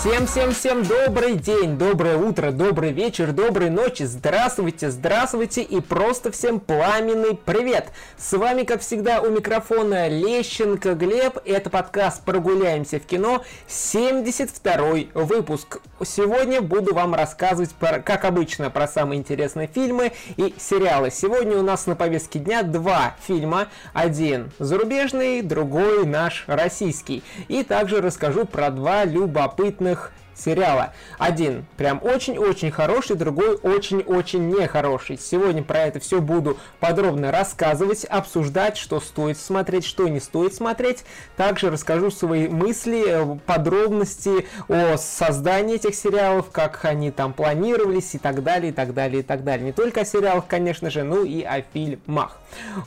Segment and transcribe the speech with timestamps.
[0.00, 7.34] Всем-всем-всем добрый день, доброе утро, добрый вечер, доброй ночи, здравствуйте, здравствуйте и просто всем пламенный
[7.34, 7.88] привет!
[8.18, 14.76] С вами, как всегда, у микрофона Лещенко Глеб, это подкаст «Прогуляемся в кино», 72
[15.14, 15.78] выпуск.
[16.04, 21.10] Сегодня буду вам рассказывать, про, как обычно, про самые интересные фильмы и сериалы.
[21.10, 27.24] Сегодня у нас на повестке дня два фильма, один зарубежный, другой наш российский.
[27.48, 30.92] И также расскажу про два любопытных данных сериала.
[31.18, 35.18] Один прям очень-очень хороший, другой очень-очень нехороший.
[35.18, 41.04] Сегодня про это все буду подробно рассказывать, обсуждать, что стоит смотреть, что не стоит смотреть.
[41.36, 48.18] Также расскажу свои мысли, э, подробности о создании этих сериалов, как они там планировались и
[48.18, 49.66] так далее, и так далее, и так далее.
[49.66, 52.38] Не только о сериалах, конечно же, но и о фильмах.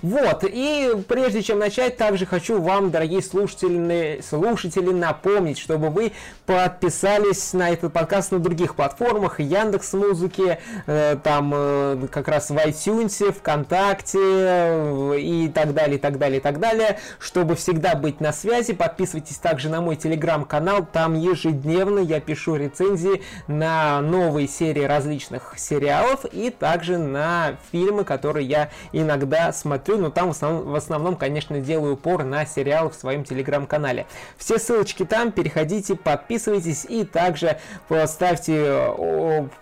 [0.02, 6.11] Вот, и прежде чем начать, также хочу вам, дорогие слушатели, слушатели напомнить, чтобы вы
[6.45, 12.49] подписались подписывайтесь на этот подкаст на других платформах, Яндекс Музыки, э, там э, как раз
[12.49, 16.99] в iTunes, ВКонтакте э, и так далее, и так далее, и так далее.
[17.19, 23.21] Чтобы всегда быть на связи, подписывайтесь также на мой телеграм-канал, там ежедневно я пишу рецензии
[23.47, 30.27] на новые серии различных сериалов и также на фильмы, которые я иногда смотрю, но там
[30.27, 34.05] в основном, в основном конечно, делаю упор на сериалы в своем телеграм-канале.
[34.37, 37.58] Все ссылочки там, переходите, подписывайтесь и также также
[38.08, 38.94] ставьте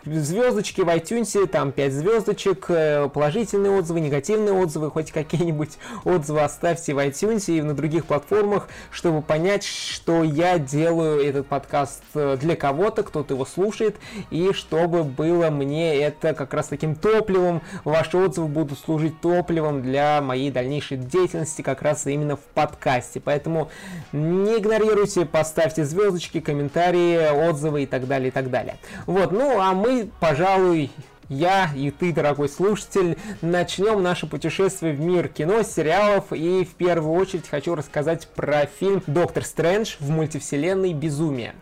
[0.05, 6.93] звездочки в iTunes, там 5 звездочек, э, положительные отзывы, негативные отзывы, хоть какие-нибудь отзывы оставьте
[6.93, 12.55] в iTunes и на других платформах, чтобы понять, что я делаю этот подкаст э, для
[12.55, 13.97] кого-то, кто-то его слушает,
[14.29, 20.21] и чтобы было мне это как раз таким топливом, ваши отзывы будут служить топливом для
[20.21, 23.19] моей дальнейшей деятельности как раз именно в подкасте.
[23.19, 23.69] Поэтому
[24.11, 28.77] не игнорируйте, поставьте звездочки, комментарии, отзывы, отзывы и так далее, и так далее.
[29.05, 30.91] Вот, ну а мы, пожалуй,
[31.29, 37.19] я и ты, дорогой слушатель, начнем наше путешествие в мир кино, сериалов, и в первую
[37.19, 41.55] очередь хочу рассказать про фильм «Доктор Стрэндж в мультивселенной безумие».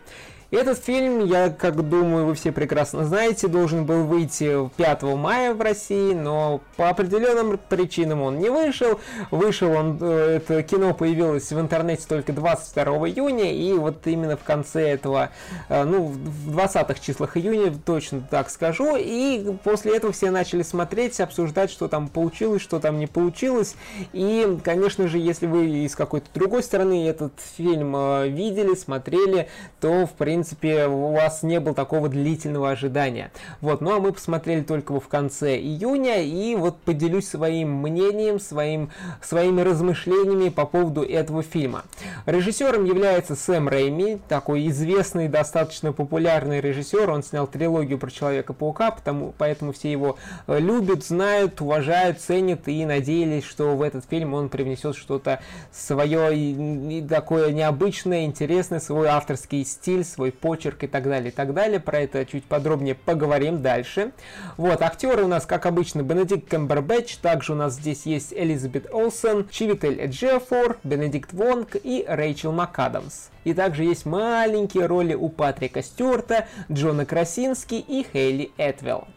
[0.52, 5.62] Этот фильм, я как думаю, вы все прекрасно знаете, должен был выйти 5 мая в
[5.62, 9.00] России, но по определенным причинам он не вышел.
[9.32, 14.44] Вышел он, э, это кино появилось в интернете только 22 июня, и вот именно в
[14.44, 15.32] конце этого,
[15.68, 21.20] э, ну, в 20-х числах июня, точно так скажу, и после этого все начали смотреть,
[21.20, 23.76] обсуждать, что там получилось, что там не получилось,
[24.14, 29.50] и, конечно же, если вы из какой-то другой стороны этот фильм э, видели, смотрели,
[29.82, 33.32] то, в принципе, принципе, у вас не было такого длительного ожидания.
[33.62, 38.38] Вот, ну а мы посмотрели только его в конце июня, и вот поделюсь своим мнением,
[38.38, 38.90] своим,
[39.22, 41.84] своими размышлениями по поводу этого фильма.
[42.26, 49.34] Режиссером является Сэм Рэйми, такой известный, достаточно популярный режиссер, он снял трилогию про Человека-паука, потому,
[49.38, 50.18] поэтому все его
[50.48, 55.40] э, любят, знают, уважают, ценят и надеялись, что в этот фильм он привнесет что-то
[55.72, 61.54] свое такое необычное, интересное, свой авторский стиль, свой свой почерк и так далее, и так
[61.54, 61.80] далее.
[61.80, 64.12] Про это чуть подробнее поговорим дальше.
[64.58, 69.48] Вот, актеры у нас, как обычно, Бенедикт Камбербэтч, также у нас здесь есть Элизабет Олсен,
[69.50, 73.30] Чивитель Эджиафор, Бенедикт Вонг и Рэйчел МакАдамс.
[73.44, 79.08] И также есть маленькие роли у Патрика Стюарта, Джона Красински и Хейли Этвелл.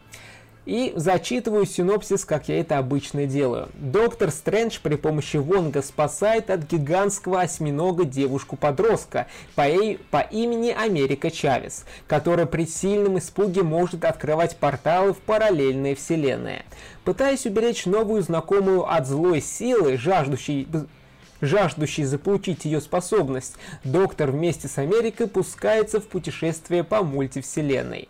[0.69, 3.69] И зачитываю синопсис, как я это обычно делаю.
[3.73, 9.25] Доктор Стрэндж при помощи Вонга спасает от гигантского осьминога девушку-подростка
[9.55, 9.65] по,
[10.11, 16.65] по имени Америка Чавес, которая при сильном испуге может открывать порталы в параллельные вселенные.
[17.03, 20.67] Пытаясь уберечь новую знакомую от злой силы, жаждущей
[21.41, 28.07] жаждущий заполучить ее способность, доктор вместе с Америкой пускается в путешествие по мультивселенной.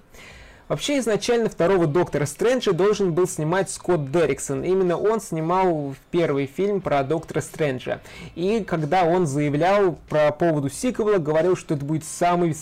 [0.70, 4.64] Вообще, изначально второго Доктора Стрэнджа должен был снимать Скотт Дерриксон.
[4.64, 8.02] Именно он снимал первый фильм про Доктора Стрэнджа.
[8.36, 12.56] И когда он заявлял про поводу сиквела, говорил, что это будет самый,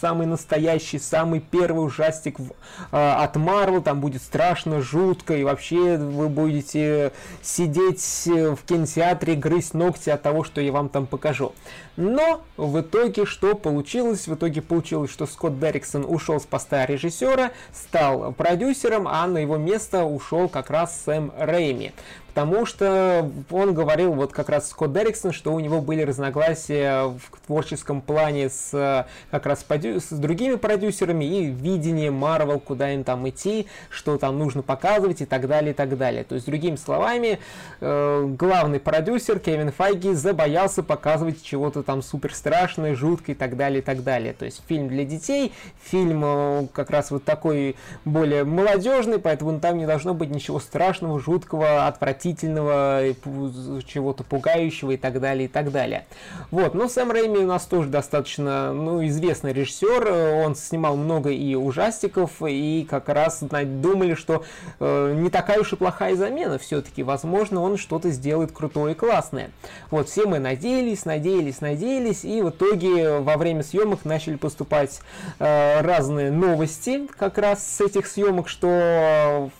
[0.00, 2.52] самый настоящий, самый первый ужастик в,
[2.92, 7.12] э, от Марвел, там будет страшно, жутко, и вообще вы будете
[7.42, 11.52] сидеть в кинотеатре, грызть ногти от того, что я вам там покажу.
[11.98, 14.28] Но в итоге что получилось?
[14.28, 19.56] В итоге получилось, что Скотт Дерриксон ушел с поста режиссера, стал продюсером, а на его
[19.56, 21.92] место ушел как раз Сэм Рэйми.
[22.28, 27.46] Потому что он говорил, вот как раз Скотт Дерриксон, что у него были разногласия в
[27.46, 33.66] творческом плане с как раз с другими продюсерами и видение Марвел, куда им там идти,
[33.90, 36.24] что там нужно показывать и так далее, и так далее.
[36.24, 37.38] То есть, другими словами,
[37.80, 43.80] э, главный продюсер Кевин Файги забоялся показывать чего-то там супер страшное, жуткое и так далее,
[43.80, 44.32] и так далее.
[44.32, 45.52] То есть, фильм для детей,
[45.82, 51.18] фильм э, как раз вот такой более молодежный, поэтому там не должно быть ничего страшного,
[51.18, 56.06] жуткого, отвратительного, чего-то пугающего и так далее, и так далее.
[56.50, 61.54] Вот, но Сэм Рэйми у нас тоже достаточно, ну, известный режиссер, он снимал много и
[61.54, 64.44] ужастиков, и как раз думали, что
[64.80, 69.50] э, не такая уж и плохая замена все-таки, возможно, он что-то сделает крутое и классное.
[69.90, 75.00] Вот, все мы надеялись, надеялись, надеялись, и в итоге во время съемок начали поступать
[75.38, 79.50] э, разные новости как раз с этих съемок, что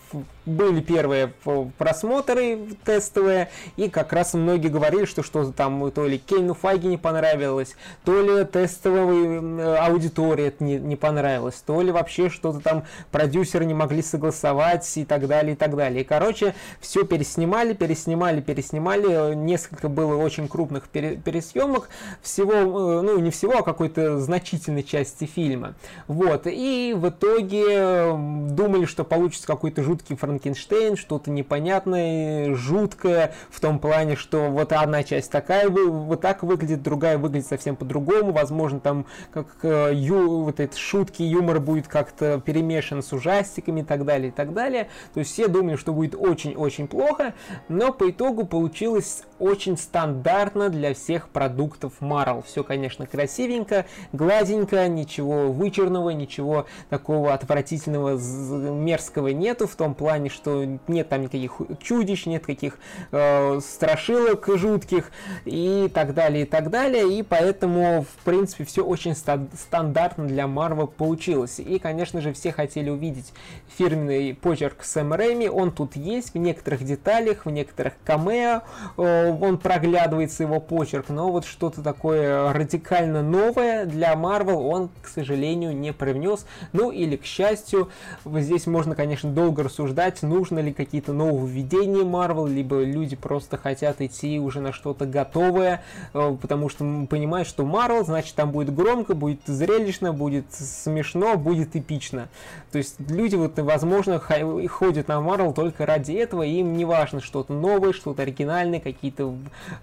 [0.45, 1.33] были первые
[1.77, 6.97] просмотры тестовые, и как раз многие говорили, что что-то там то ли Кейну Файги не
[6.97, 13.65] понравилось, то ли тестовой аудитории это не, не понравилось, то ли вообще что-то там продюсеры
[13.65, 16.01] не могли согласовать и так далее, и так далее.
[16.01, 21.89] И, короче, все переснимали, переснимали, переснимали, несколько было очень крупных пересъемок,
[22.21, 25.75] всего, э, ну не всего, а какой-то значительной части фильма.
[26.07, 28.13] Вот, и в итоге
[28.49, 34.73] думали, что получится какой-то жуткий французский Франкенштейн, что-то непонятное, жуткое, в том плане, что вот
[34.73, 40.43] одна часть такая, вот так выглядит, другая выглядит совсем по-другому, возможно, там как э, ю,
[40.43, 44.89] вот эти шутки, юмор будет как-то перемешан с ужастиками и так далее, и так далее.
[45.13, 47.33] То есть все думали, что будет очень-очень плохо,
[47.67, 52.43] но по итогу получилось очень стандартно для всех продуктов Marvel.
[52.45, 60.65] Все, конечно, красивенько, гладенько, ничего вычурного, ничего такого отвратительного, мерзкого нету в том плане, что
[60.87, 62.77] нет там никаких чудищ, нет каких
[63.11, 65.11] э, страшилок жутких
[65.45, 67.17] и так далее, и так далее.
[67.17, 71.59] И поэтому, в принципе, все очень ста- стандартно для Марвел получилось.
[71.59, 73.33] И, конечно же, все хотели увидеть
[73.77, 75.49] фирменный почерк Сэм Рэйми.
[75.49, 78.61] Он тут есть в некоторых деталях, в некоторых камео.
[78.97, 81.09] Э, он проглядывается, его почерк.
[81.09, 86.45] Но вот что-то такое радикально новое для Марвел он, к сожалению, не привнес.
[86.73, 87.89] Ну или, к счастью,
[88.25, 93.99] здесь можно, конечно, долго рассуждать, ждать, нужно ли какие-то нововведения Marvel, либо люди просто хотят
[94.01, 95.83] идти уже на что-то готовое,
[96.13, 101.75] э, потому что понимают, что Marvel, значит, там будет громко, будет зрелищно, будет смешно, будет
[101.75, 102.29] эпично.
[102.71, 107.19] То есть люди вот, возможно, ходят на Marvel только ради этого, и им не важно
[107.19, 109.18] что-то новое, что-то оригинальное, какие-то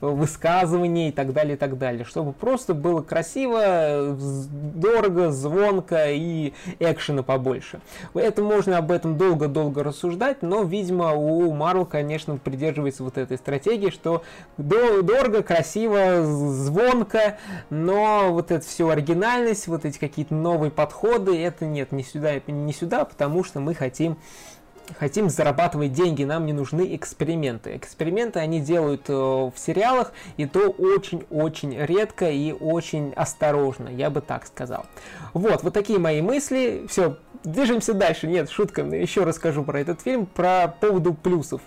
[0.01, 2.05] высказывания и так далее, и так далее.
[2.05, 4.17] Чтобы просто было красиво,
[4.75, 7.81] дорого, звонко и экшена побольше.
[8.15, 13.91] Это можно об этом долго-долго рассуждать, но, видимо, у Marvel, конечно, придерживается вот этой стратегии,
[13.91, 14.23] что
[14.57, 17.39] дорого, красиво, звонко,
[17.71, 22.73] но вот это все оригинальность, вот эти какие-то новые подходы, это нет, не сюда, не
[22.73, 24.17] сюда, потому что мы хотим
[24.99, 27.77] хотим зарабатывать деньги, нам не нужны эксперименты.
[27.77, 34.21] Эксперименты они делают э, в сериалах, и то очень-очень редко и очень осторожно, я бы
[34.21, 34.87] так сказал.
[35.33, 36.87] Вот, вот такие мои мысли.
[36.89, 37.17] Все,
[37.47, 38.27] движемся дальше.
[38.27, 41.61] Нет, шутка, еще расскажу про этот фильм, про поводу плюсов.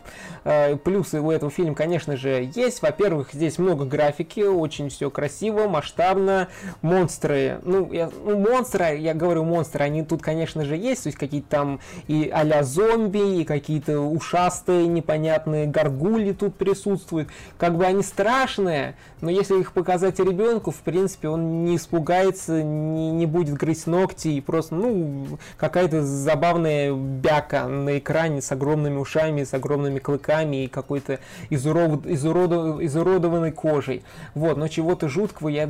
[0.43, 2.81] Э, плюсы у этого фильма, конечно же, есть.
[2.81, 6.49] Во-первых, здесь много графики, очень все красиво, масштабно.
[6.81, 11.17] Монстры, ну, я, ну монстры, я говорю монстры, они тут, конечно же, есть, то есть
[11.17, 17.29] какие-то там и а-ля зомби, зомби, и какие-то ушастые непонятные горгули тут присутствуют.
[17.57, 23.11] Как бы они страшные, но если их показать ребенку, в принципе, он не испугается, не,
[23.11, 29.43] не будет грызть ногти, и просто, ну, какая-то забавная бяка на экране с огромными ушами,
[29.43, 34.03] с огромными клыками и какой-то изурод, изурод, изуродованной кожей.
[34.35, 35.65] Вот, но чего-то жуткого я,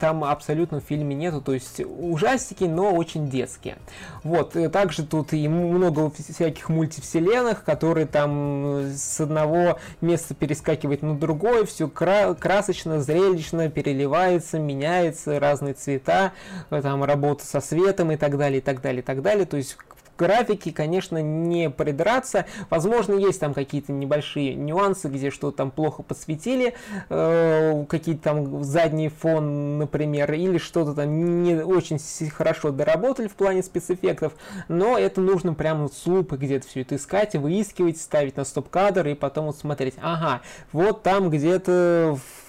[0.00, 3.76] там абсолютно в фильме нету, то есть ужастики, но очень детские.
[4.22, 11.18] Вот, также тут и много всяких всяких мультивселенных, которые там с одного места перескакивают на
[11.18, 16.32] другое, все кра- красочно, зрелищно, переливается, меняется, разные цвета,
[16.70, 19.46] там работа со светом и так далее, и так далее, и так далее.
[19.46, 19.76] То есть
[20.16, 22.46] графике, конечно, не придраться.
[22.70, 26.74] Возможно, есть там какие-то небольшие нюансы, где что-то там плохо подсветили,
[27.08, 31.98] э, какие-то там задний фон, например, или что-то там не очень
[32.30, 34.34] хорошо доработали в плане спецэффектов,
[34.68, 39.14] но это нужно прямо с лупы где-то все это искать, выискивать, ставить на стоп-кадр и
[39.14, 40.42] потом вот смотреть, ага,
[40.72, 42.43] вот там где-то в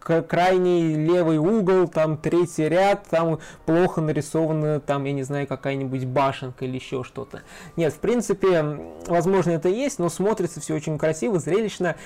[0.00, 6.64] крайний левый угол, там третий ряд, там плохо нарисована, там, я не знаю, какая-нибудь башенка
[6.64, 7.42] или еще что-то.
[7.76, 11.96] Нет, в принципе, возможно, это есть, но смотрится все очень красиво, зрелищно.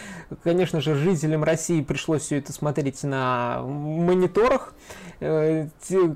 [0.43, 4.75] Конечно же, жителям России пришлось все это смотреть на мониторах,
[5.21, 5.69] э,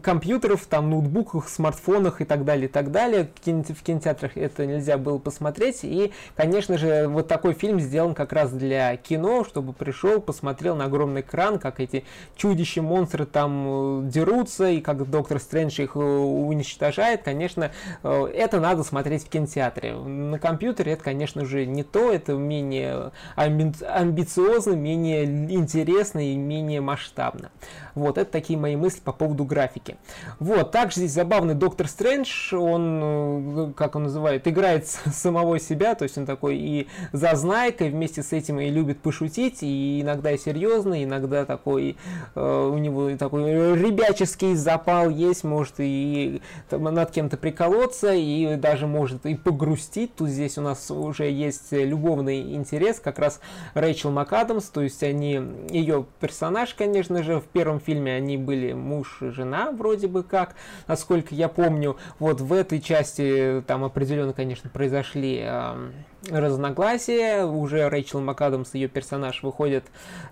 [0.03, 3.31] компьютеров, там, ноутбуках, смартфонах и так далее, и так далее.
[3.45, 5.81] В кинотеатрах это нельзя было посмотреть.
[5.83, 10.85] И, конечно же, вот такой фильм сделан как раз для кино, чтобы пришел, посмотрел на
[10.85, 12.05] огромный экран, как эти
[12.37, 17.23] чудища, монстры там э, дерутся, и как Доктор Стрэндж их э, уничтожает.
[17.23, 17.71] Конечно,
[18.03, 19.95] это надо смотреть в кинотеатре.
[19.95, 27.51] На компьютере это, конечно же, не то, это менее амбициозно, менее интересно и менее масштабно.
[27.95, 29.97] Вот, это такие мои мысли по поводу графики.
[30.39, 36.05] Вот, также здесь забавный Доктор Стрэндж, он, э, как он называет, играет самого себя, то
[36.05, 40.39] есть он такой и зазнайка, и вместе с этим и любит пошутить, и иногда и
[40.39, 41.97] серьезно, иногда такой,
[42.35, 48.87] э, у него такой ребяческий запал есть, может и там, над кем-то приколоться, и даже
[48.87, 50.15] может и погрустить.
[50.15, 53.41] Тут здесь у нас уже есть любовный интерес, как раз
[53.75, 59.23] Рэйчел МакАдамс, то есть они, ее персонаж, конечно же, в первом фильме они были муж
[59.23, 60.55] и жена, вроде бы как,
[60.87, 61.97] насколько я помню.
[62.19, 65.91] Вот в этой части там определенно, конечно, произошли э,
[66.31, 67.45] разногласия.
[67.45, 69.85] Уже Рэйчел МакАдамс, ее персонаж, выходит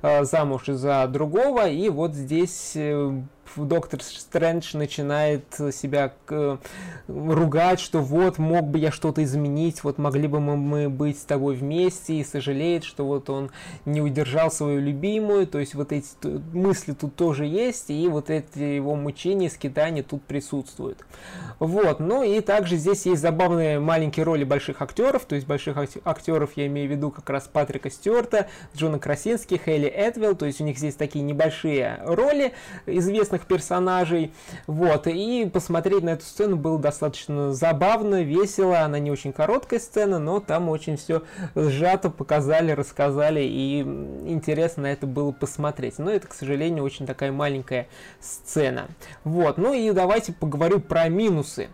[0.02, 3.22] э, замуж за другого, и вот здесь э,
[3.56, 6.12] доктор Стрэндж начинает себя
[7.08, 11.24] ругать, что вот мог бы я что-то изменить, вот могли бы мы, мы быть с
[11.24, 13.50] тобой вместе, и сожалеет, что вот он
[13.84, 16.06] не удержал свою любимую, то есть вот эти
[16.52, 21.04] мысли тут тоже есть, и вот эти его мучения, скитания тут присутствуют.
[21.58, 26.50] Вот, ну и также здесь есть забавные маленькие роли больших актеров, то есть больших актеров
[26.56, 30.64] я имею в виду как раз Патрика Стюарта, Джона Красински, Хейли Эдвилл, то есть у
[30.64, 32.52] них здесь такие небольшие роли.
[32.86, 34.32] Известных персонажей,
[34.66, 40.18] вот, и посмотреть на эту сцену было достаточно забавно, весело, она не очень короткая сцена,
[40.18, 41.22] но там очень все
[41.54, 47.88] сжато показали, рассказали, и интересно это было посмотреть, но это, к сожалению, очень такая маленькая
[48.20, 48.86] сцена,
[49.24, 51.68] вот, ну и давайте поговорю про минусы.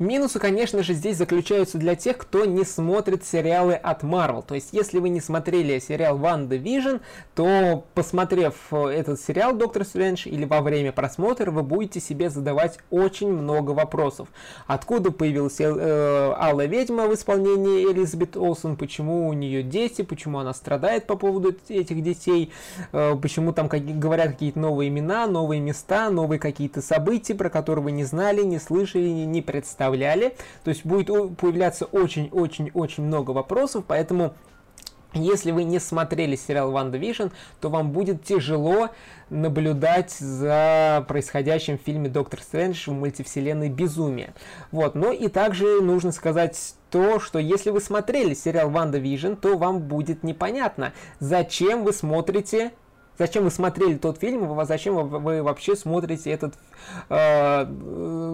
[0.00, 4.42] Минусы, конечно же, здесь заключаются для тех, кто не смотрит сериалы от Marvel.
[4.42, 7.02] То есть, если вы не смотрели сериал Ванда Vision,
[7.34, 12.78] то, посмотрев э, этот сериал Доктор Стрэндж или во время просмотра, вы будете себе задавать
[12.88, 14.28] очень много вопросов.
[14.66, 20.54] Откуда появилась э, Алла Ведьма в исполнении Элизабет Олсен, почему у нее дети, почему она
[20.54, 22.52] страдает по поводу этих детей,
[22.92, 27.84] э, почему там как, говорят какие-то новые имена, новые места, новые какие-то события, про которые
[27.84, 30.34] вы не знали, не слышали, не представляли вставляли.
[30.64, 34.34] То есть будет появляться очень-очень-очень много вопросов, поэтому
[35.12, 37.28] если вы не смотрели сериал Ванда Вижн,
[37.60, 38.90] то вам будет тяжело
[39.28, 44.34] наблюдать за происходящим в фильме Доктор Стрэндж в мультивселенной Безумие.
[44.70, 49.58] Вот, но и также нужно сказать то, что если вы смотрели сериал Ванда Вижн, то
[49.58, 52.70] вам будет непонятно, зачем вы смотрите
[53.20, 56.54] Зачем вы смотрели тот фильм, зачем вы вообще смотрите этот,
[57.10, 57.66] э,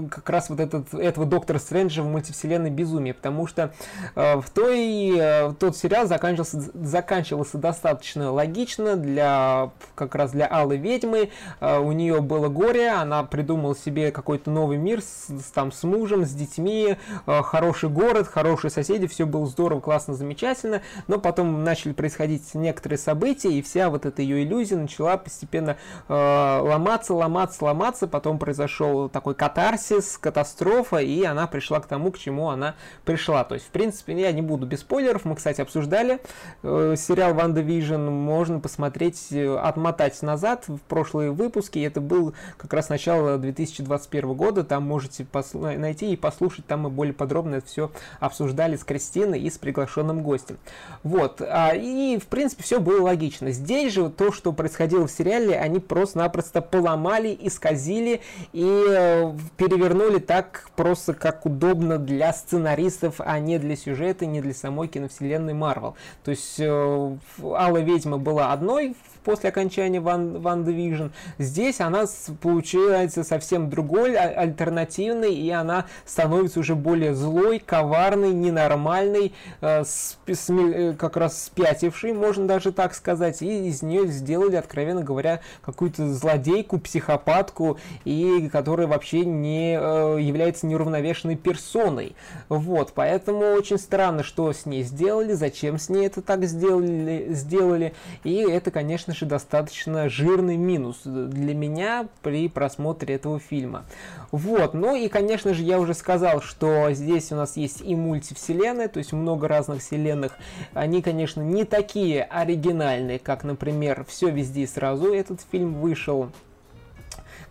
[0.09, 3.75] как раз вот этот, этого Доктора Стрэнджа в мультивселенной безумие, потому что
[4.15, 10.77] э, в той, э, тот сериал заканчивался, заканчивался достаточно логично для, как раз для Аллы
[10.77, 15.73] Ведьмы, э, у нее было горе, она придумала себе какой-то новый мир с, с, там,
[15.73, 21.19] с мужем, с детьми, э, хороший город, хорошие соседи, все было здорово, классно, замечательно, но
[21.19, 25.77] потом начали происходить некоторые события, и вся вот эта ее иллюзия начала постепенно
[26.09, 28.07] э, ломаться, ломаться, ломаться.
[28.07, 33.45] Потом произошел такой катарсис, катастрофа, и она пришла к тому, к чему она пришла.
[33.45, 35.25] То есть, в принципе, я не буду без спойлеров.
[35.25, 36.21] Мы, кстати, обсуждали
[36.63, 38.07] э, сериал Ванда Вижн.
[38.07, 41.79] Можно посмотреть, э, отмотать назад в прошлые выпуски.
[41.79, 44.65] Это был как раз начало 2021 года.
[44.65, 46.67] Там можете найти и послушать.
[46.67, 47.91] Там мы более подробно это все
[48.21, 50.59] обсуждали с Кристиной и с приглашенным гостем.
[51.03, 51.41] Вот.
[51.41, 53.51] А, и, в принципе, все было логично.
[53.51, 58.21] Здесь же то, что происходило в сериале, они просто-напросто поломали, исказили
[58.53, 64.55] и э, перевернули так просто как удобно для сценаристов, а не для сюжета, не для
[64.55, 65.95] самой киновселенной Марвел.
[66.25, 68.97] То есть э, Алла Ведьма была одной
[69.27, 71.11] после окончания Ван, Ван Division.
[71.39, 72.05] Здесь она
[72.41, 80.17] получается совсем другой, а, альтернативной, и она становится уже более злой, коварной, ненормальной, э, с,
[80.29, 85.41] с, э, как раз спятившей, можно даже так сказать, и из нее сделали, откровенно говоря,
[85.61, 92.15] какую-то злодейку, психопатку, и которая вообще не э, является неуравновешенной персоной.
[92.49, 97.93] Вот, поэтому очень странно, что с ней сделали, зачем с ней это так сделали, сделали
[98.23, 103.85] и это, конечно же, достаточно жирный минус для меня при просмотре этого фильма.
[104.31, 108.89] Вот, ну и, конечно же, я уже сказал, что здесь у нас есть и мультивселенная,
[108.89, 110.37] то есть много разных вселенных.
[110.75, 115.13] Они, конечно, не такие оригинальные, как, например, «Все везде и сразу».
[115.13, 116.31] Этот фильм вышел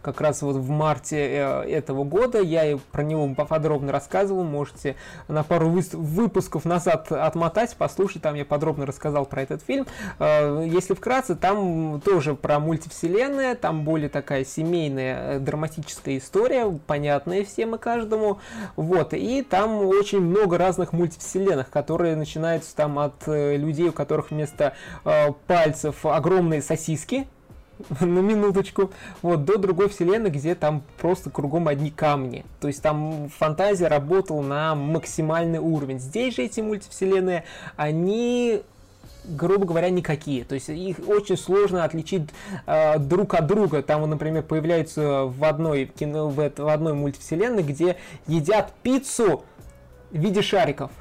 [0.05, 2.39] как раз вот в марте э, этого года.
[2.39, 4.43] Я и про него поподробно рассказывал.
[4.43, 4.95] Можете
[5.27, 8.21] на пару выпусков назад отмотать, послушать.
[8.21, 9.87] Там я подробно рассказал про этот фильм.
[10.19, 13.55] Э, если вкратце, там тоже про мультивселенная.
[13.55, 18.39] Там более такая семейная э, драматическая история, понятная всем и каждому.
[18.75, 19.15] Вот.
[19.15, 24.73] И там очень много разных мультивселенных, которые начинаются там от людей, у которых вместо
[25.47, 27.27] пальцев огромные сосиски,
[27.99, 28.91] на минуточку,
[29.21, 32.45] вот, до другой вселенной, где там просто кругом одни камни.
[32.59, 35.99] То есть там фантазия работала на максимальный уровень.
[35.99, 37.43] Здесь же эти мультивселенные,
[37.75, 38.61] они
[39.27, 40.43] грубо говоря, никакие.
[40.43, 42.29] То есть их очень сложно отличить
[42.67, 43.81] э, друг от друга.
[43.81, 49.43] Там, например, появляются в одной кино, в, в одной мультивселенной, где едят пиццу
[50.11, 50.91] в виде шариков.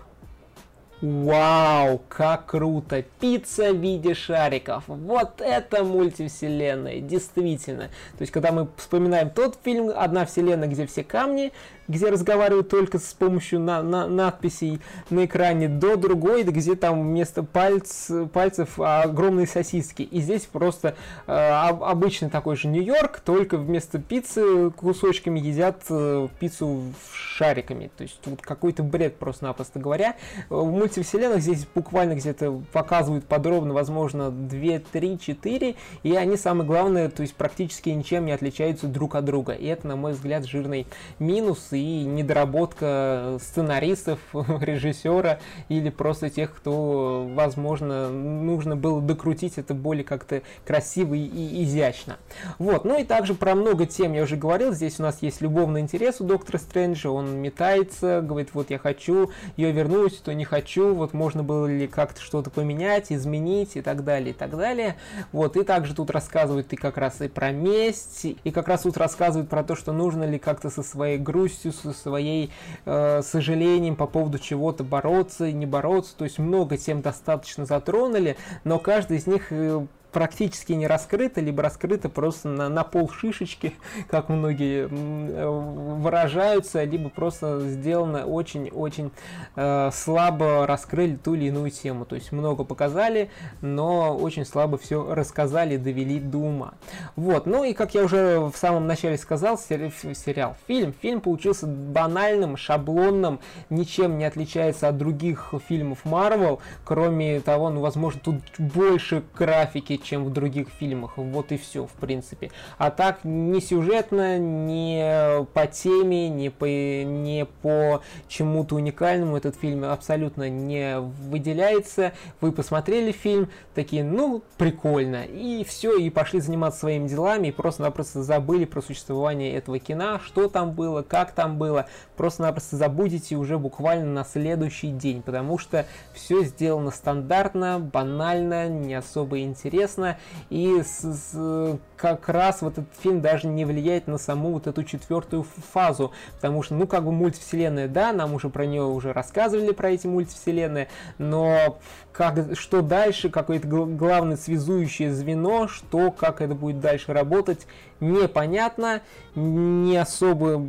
[1.05, 3.05] Вау, как круто!
[3.21, 4.85] Пицца в виде шариков.
[4.87, 7.89] Вот это мультивселенная, действительно.
[8.17, 11.53] То есть, когда мы вспоминаем тот фильм «Одна вселенная, где все камни»,
[11.89, 14.81] где разговаривают только с помощью на, на, надписей
[15.11, 20.03] на экране, до другой, где там вместо пальц, пальцев огромные сосиски.
[20.03, 20.95] И здесь просто
[21.27, 26.83] э, обычный такой же Нью-Йорк, только вместо пиццы кусочками едят э, пиццу
[27.13, 27.91] шариками.
[27.97, 30.17] То есть вот какой-то бред просто-напросто говоря.
[30.49, 37.09] В мультивселенных здесь буквально где-то показывают подробно, возможно, 2, 3, 4, и они, самое главное,
[37.09, 39.53] то есть практически ничем не отличаются друг от друга.
[39.53, 40.87] И это, на мой взгляд, жирный
[41.19, 50.05] минус и недоработка сценаристов, режиссера или просто тех, кто, возможно, нужно было докрутить это более
[50.05, 52.19] как-то красиво и изящно.
[52.59, 55.81] Вот, ну и также про много тем я уже говорил, здесь у нас есть любовный
[55.81, 60.84] интерес у Доктора Стрэнджа, он метается, говорит, вот я хочу ее вернуть, то не хочу,
[60.93, 64.97] вот можно было ли как-то что-то поменять, изменить и так далее, и так далее.
[65.33, 68.97] Вот, и также тут рассказывают и как раз и про месть, и как раз тут
[68.97, 72.51] рассказывают про то, что нужно ли как-то со своей грустью, со своей
[72.85, 76.17] э, сожалением по поводу чего-то бороться и не бороться.
[76.17, 81.63] То есть много тем достаточно затронули, но каждый из них э, практически не раскрыто, либо
[81.63, 83.75] раскрыто просто на, на пол шишечки,
[84.09, 89.11] как многие выражаются, либо просто сделано очень-очень
[89.57, 92.05] э, слабо раскрыли ту или иную тему.
[92.05, 96.75] То есть много показали, но очень слабо все рассказали, довели до ума.
[97.17, 102.57] Вот, ну и как я уже в самом начале сказал, сериал, фильм, фильм получился банальным,
[102.57, 109.97] шаблонным, ничем не отличается от других фильмов Marvel, кроме того, ну, возможно, тут больше графики,
[110.05, 111.17] чем в других фильмах.
[111.17, 112.51] Вот и все, в принципе.
[112.79, 119.85] А так, ни сюжетно, ни по теме, ни по, ни по чему-то уникальному этот фильм
[119.85, 122.13] абсолютно не выделяется.
[122.41, 125.25] Вы посмотрели фильм, такие, ну, прикольно.
[125.25, 130.49] И все, и пошли заниматься своими делами, и просто-напросто забыли про существование этого кино, что
[130.49, 131.87] там было, как там было.
[132.17, 139.41] Просто-напросто забудете уже буквально на следующий день, потому что все сделано стандартно, банально, не особо
[139.41, 140.19] интересно интересно,
[140.51, 144.85] и с, с, как раз вот этот фильм даже не влияет на саму вот эту
[144.85, 149.73] четвертую фазу, потому что, ну, как бы мультивселенная, да, нам уже про нее уже рассказывали,
[149.73, 151.79] про эти мультивселенные, но
[152.15, 157.67] как, что дальше, какое-то главное связующее звено, что, как это будет дальше работать,
[157.99, 159.03] непонятно,
[159.35, 160.67] не особо,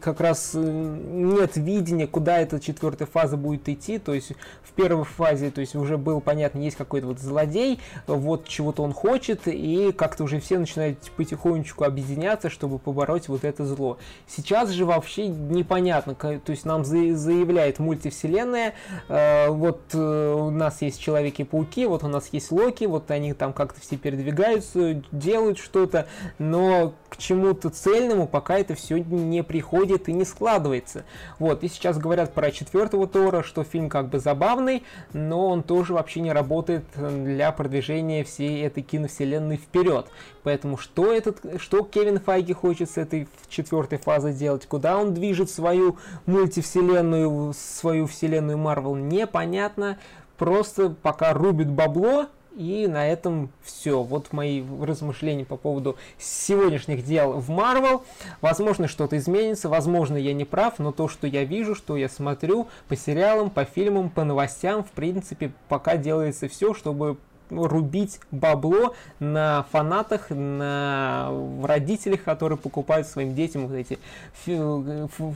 [0.00, 5.04] как раз э, нет видения, куда эта четвертая фаза будет идти, то есть в первой
[5.04, 9.92] фазе, то есть уже было понятно, есть какой-то вот злодей, вот чего-то он хочет, и
[9.92, 13.98] как-то уже все начинают потихонечку объединяться, чтобы побороть вот это зло.
[14.28, 18.74] Сейчас же вообще непонятно, то есть нам заявляет мультивселенная,
[19.08, 23.52] э, вот э, у нас есть Человеки-пауки, вот у нас есть Локи, вот они там
[23.52, 26.06] как-то все передвигаются, делают что-то,
[26.38, 31.04] но к чему-то цельному пока это все не приходит и не складывается.
[31.38, 35.94] Вот, и сейчас говорят про четвертого Тора, что фильм как бы забавный, но он тоже
[35.94, 40.06] вообще не работает для продвижения всей этой киновселенной вперед.
[40.42, 45.50] Поэтому что, этот, что Кевин Файги хочет с этой четвертой фазой делать, куда он движет
[45.50, 49.98] свою мультивселенную, свою вселенную Марвел, непонятно.
[50.36, 54.02] Просто пока рубит бабло, и на этом все.
[54.02, 58.02] Вот мои размышления по поводу сегодняшних дел в Marvel.
[58.40, 62.68] Возможно, что-то изменится, возможно, я не прав, но то, что я вижу, что я смотрю
[62.88, 67.18] по сериалам, по фильмам, по новостям, в принципе, пока делается все, чтобы
[67.50, 71.30] рубить бабло на фанатах, на
[71.62, 73.98] родителях, которые покупают своим детям вот эти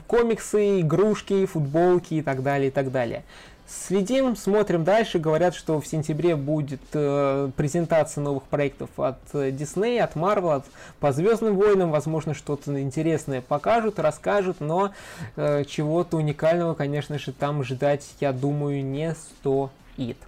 [0.06, 3.24] комиксы, игрушки, футболки и так далее, и так далее.
[3.70, 5.20] Следим, смотрим дальше.
[5.20, 10.64] Говорят, что в сентябре будет э, презентация новых проектов от э, Disney, от Marvel, от,
[10.98, 11.92] по Звездным войнам.
[11.92, 14.90] Возможно, что-то интересное покажут, расскажут, но
[15.36, 20.18] э, чего-то уникального, конечно же, там ждать, я думаю, не стоит.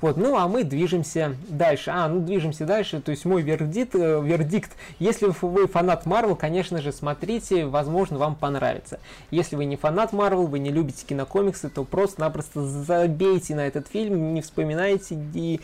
[0.00, 1.90] Вот, ну а мы движемся дальше.
[1.90, 6.80] А, ну движемся дальше, то есть мой вердикт, э, вердикт, если вы фанат Марвел, конечно
[6.80, 9.00] же, смотрите, возможно, вам понравится.
[9.30, 14.34] Если вы не фанат Марвел, вы не любите кинокомиксы, то просто-напросто забейте на этот фильм,
[14.34, 15.60] не вспоминайте и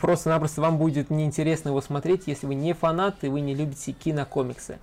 [0.00, 4.78] Просто-напросто вам будет неинтересно его смотреть, если вы не фанат и вы не любите кинокомиксы.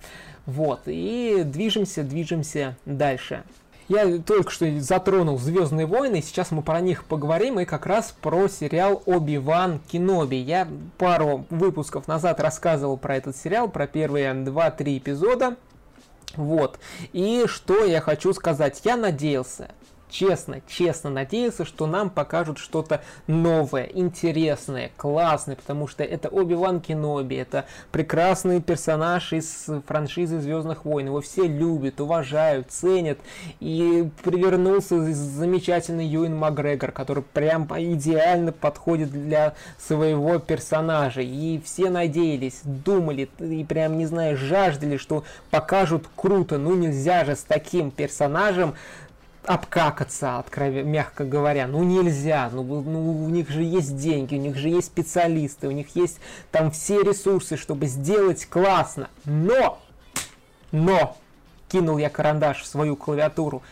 [0.45, 3.43] Вот, и движемся, движемся дальше.
[3.91, 8.47] Я только что затронул Звездные войны, сейчас мы про них поговорим, и как раз про
[8.47, 10.37] сериал Оби-Ван Кеноби.
[10.37, 10.65] Я
[10.97, 15.57] пару выпусков назад рассказывал про этот сериал, про первые 2-3 эпизода.
[16.37, 16.79] Вот.
[17.11, 18.79] И что я хочу сказать.
[18.85, 19.71] Я надеялся,
[20.11, 27.35] честно, честно надеялся, что нам покажут что-то новое, интересное, классное, потому что это Оби-Ван Кеноби,
[27.35, 33.17] это прекрасный персонаж из франшизы Звездных войн, его все любят, уважают, ценят,
[33.59, 42.61] и привернулся замечательный Юин Макгрегор, который прям идеально подходит для своего персонажа, и все надеялись,
[42.63, 48.75] думали, и прям, не знаю, жаждали, что покажут круто, ну нельзя же с таким персонажем
[49.45, 51.67] обкакаться, откровенно, мягко говоря.
[51.67, 55.71] Ну нельзя, ну, ну у них же есть деньги, у них же есть специалисты, у
[55.71, 56.19] них есть
[56.51, 59.09] там все ресурсы, чтобы сделать классно.
[59.25, 59.79] Но,
[60.71, 61.17] но,
[61.69, 63.63] кинул я карандаш в свою клавиатуру,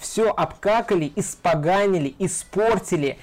[0.00, 3.18] все обкакали, испоганили, испортили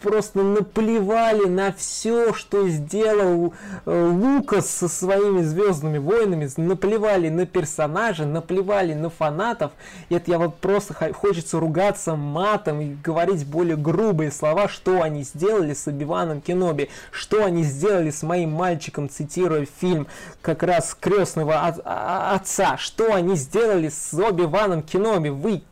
[0.00, 3.52] просто наплевали на все, что сделал
[3.84, 9.72] э, Лукас со своими Звездными войнами, наплевали на персонажа, наплевали на фанатов.
[10.08, 15.22] И это я вот просто хочется ругаться матом и говорить более грубые слова, что они
[15.24, 20.06] сделали с Обиваном Кеноби, что они сделали с моим мальчиком, цитируя фильм
[20.40, 25.28] как раз крестного отца, что они сделали с Оби-Ваном Кеноби.
[25.28, 25.62] Вы,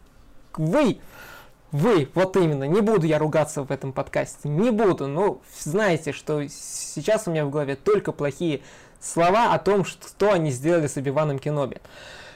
[0.56, 0.98] вы,
[1.72, 6.46] вы, вот именно, не буду я ругаться в этом подкасте, не буду, но знаете, что
[6.48, 8.62] сейчас у меня в голове только плохие
[9.00, 11.78] слова о том, что они сделали с Оби-Ваном Кеноби.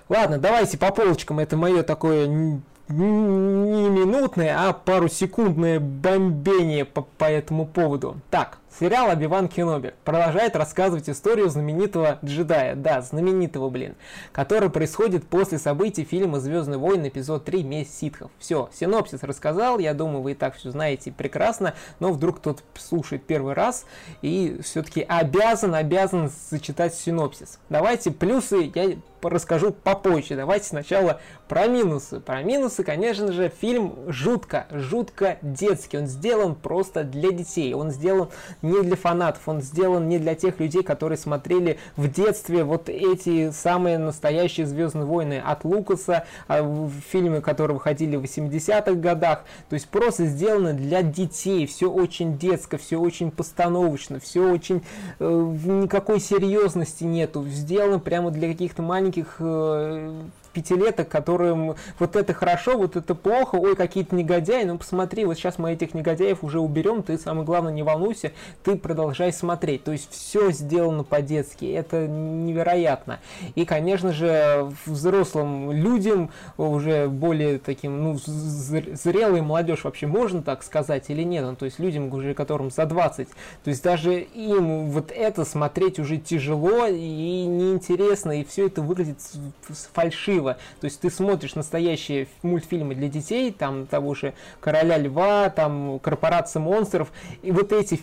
[0.09, 7.25] Ладно, давайте по полочкам, это мое такое не минутное, а пару секундное бомбение по, по
[7.25, 8.17] этому поводу.
[8.31, 13.97] Так, Сериал «Оби-Ван Кеноби» продолжает рассказывать историю знаменитого джедая, да, знаменитого, блин,
[14.33, 18.31] который происходит после событий фильма «Звездные войны» эпизод 3 «Месть ситхов».
[18.39, 23.25] Все, синопсис рассказал, я думаю, вы и так все знаете прекрасно, но вдруг кто-то слушает
[23.27, 23.87] первый раз
[24.23, 27.59] и все-таки обязан, обязан зачитать синопсис.
[27.69, 28.97] Давайте плюсы я
[29.29, 30.37] расскажу попозже.
[30.37, 32.21] Давайте сначала про минусы.
[32.21, 35.99] Про минусы, конечно же, фильм жутко, жутко детский.
[35.99, 37.75] Он сделан просто для детей.
[37.75, 38.31] Он сделан
[38.63, 43.51] не для фанатов, он сделан не для тех людей, которые смотрели в детстве вот эти
[43.51, 49.45] самые настоящие Звездные войны от Лукаса, а, фильмы, которые выходили в 80-х годах.
[49.69, 51.67] То есть просто сделано для детей.
[51.67, 54.83] Все очень детско, все очень постановочно, все очень...
[55.19, 57.45] Э, никакой серьезности нету.
[57.49, 60.21] Сделано прямо для каких-то маленьких э,
[60.53, 65.59] пятилеток, которым вот это хорошо, вот это плохо, ой, какие-то негодяи, ну посмотри, вот сейчас
[65.59, 68.33] мы этих негодяев уже уберем, ты самое главное не волнуйся,
[68.63, 69.85] ты продолжай смотреть.
[69.85, 73.21] То есть все сделано по-детски, это невероятно.
[73.55, 81.11] И, конечно же, взрослым людям, уже более таким, ну, зрелой молодежь вообще можно так сказать
[81.11, 85.13] или нет, ну, то есть людям уже, которым за 20, то есть даже им вот
[85.13, 89.19] это смотреть уже тяжело и неинтересно, и все это выглядит
[89.93, 90.57] фальшиво красиво.
[90.81, 96.61] То есть ты смотришь настоящие мультфильмы для детей, там того же Короля Льва, там Корпорация
[96.61, 98.01] монстров, и вот эти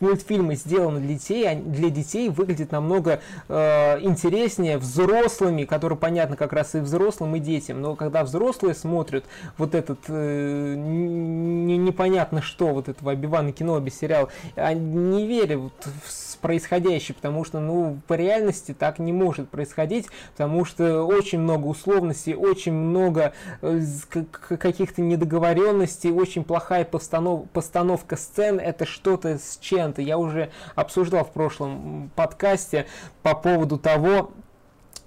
[0.00, 6.74] мультфильмы сделаны для детей, для детей выглядят намного э, интереснее взрослыми, которые понятно как раз
[6.74, 7.82] и взрослым, и детям.
[7.82, 9.24] Но когда взрослые смотрят
[9.58, 15.72] вот этот э, непонятно что, вот этого Обивана Кеноби сериал, они не верят
[16.06, 21.66] в происходящее, потому что, ну, по реальности так не может происходить, потому что очень много
[21.66, 30.02] условностей, очень много э, каких-то недоговоренностей, очень плохая постанов постановка сцен, это что-то с чем-то.
[30.02, 32.86] Я уже обсуждал в прошлом подкасте
[33.22, 34.32] по поводу того,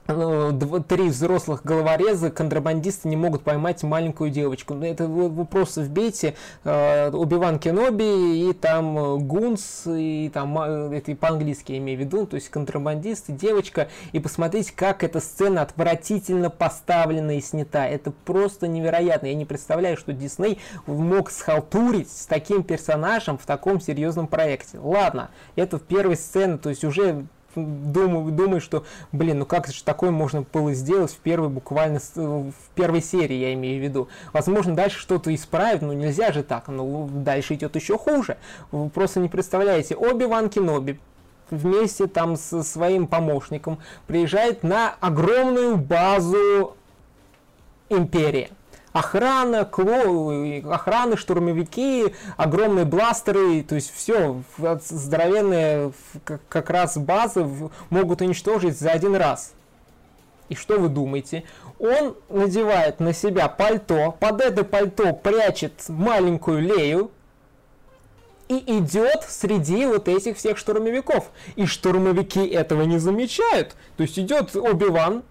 [0.05, 4.73] три взрослых головореза, контрабандисты не могут поймать маленькую девочку.
[4.73, 10.97] Ну, это вы просто вбейте э, Убиван Кеноби и там э, Гунс, и там, э,
[10.97, 15.61] это по-английски я имею в виду, то есть контрабандисты, девочка, и посмотрите, как эта сцена
[15.61, 17.87] отвратительно поставлена и снята.
[17.87, 19.27] Это просто невероятно.
[19.27, 24.79] Я не представляю, что Дисней мог схалтурить с таким персонажем в таком серьезном проекте.
[24.79, 29.83] Ладно, это в первой сцене, то есть уже думаю, думаю, что, блин, ну как же
[29.83, 34.07] такое можно было сделать в первой буквально, в первой серии, я имею в виду.
[34.31, 38.37] Возможно, дальше что-то исправить, но нельзя же так, ну дальше идет еще хуже.
[38.71, 40.99] Вы просто не представляете, Оби-Ван Кеноби
[41.49, 46.75] вместе там со своим помощником приезжает на огромную базу
[47.89, 48.49] Империи
[48.93, 50.31] охрана, кло...
[50.71, 55.91] охраны, штурмовики, огромные бластеры, то есть все, здоровенные
[56.23, 57.45] как раз базы
[57.89, 59.53] могут уничтожить за один раз.
[60.49, 61.43] И что вы думаете?
[61.79, 67.11] Он надевает на себя пальто, под это пальто прячет маленькую Лею,
[68.49, 71.31] и идет среди вот этих всех штурмовиков.
[71.55, 73.75] И штурмовики этого не замечают.
[73.97, 75.23] То есть идет Оби-Ван,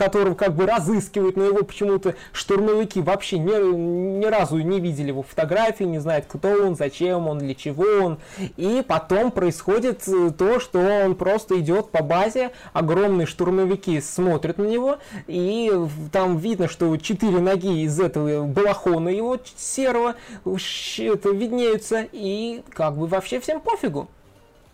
[0.00, 5.22] которого как бы разыскивают, но его почему-то штурмовики вообще ни, ни разу не видели его
[5.22, 8.18] фотографии, не знают, кто он, зачем он, для чего он.
[8.56, 14.64] И потом происходит э, то, что он просто идет по базе, огромные штурмовики смотрят на
[14.64, 15.70] него, и
[16.12, 20.14] там видно, что четыре ноги из этого балахона его серого
[20.46, 24.08] это виднеются, и как бы вообще всем пофигу.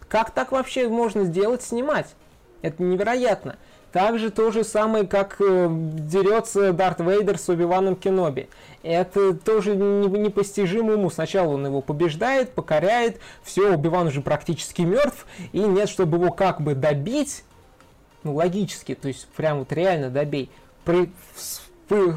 [0.09, 2.15] Как так вообще можно сделать, снимать?
[2.63, 3.57] Это невероятно.
[3.93, 8.49] Также то же самое, как э, дерется Дарт Вейдер с Оби-Ваном Кеноби.
[8.83, 11.09] Это тоже непостижимо ему.
[11.11, 16.61] Сначала он его побеждает, покоряет, все, Оби-Ван уже практически мертв, и нет, чтобы его как
[16.61, 17.45] бы добить,
[18.23, 20.51] ну, логически, то есть прям вот реально добей,
[20.85, 21.11] при,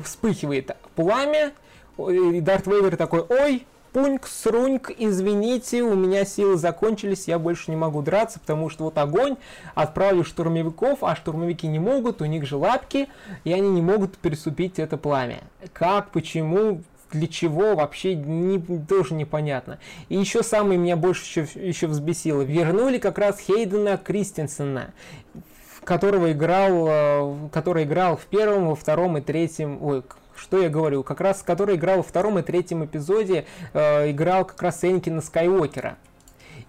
[0.04, 1.54] вспыхивает пламя,
[1.98, 7.78] и Дарт Вейдер такой, ой, Пуньк, сруньк, извините, у меня силы закончились, я больше не
[7.78, 9.38] могу драться, потому что вот огонь,
[9.74, 13.08] отправлю штурмовиков, а штурмовики не могут, у них же лапки,
[13.44, 15.40] и они не могут переступить это пламя.
[15.74, 19.80] Как, почему, для чего, вообще не, тоже непонятно.
[20.10, 22.44] И еще самое меня больше еще, еще взбесило.
[22.44, 24.94] Вернули как раз Хейдена Кристенсена
[25.86, 30.04] которого играл, э, который играл в первом, во втором и третьем, ой,
[30.40, 34.62] что я говорю, как раз который играл во втором и третьем эпизоде, э, играл как
[34.62, 35.98] раз Энкина Скайуокера.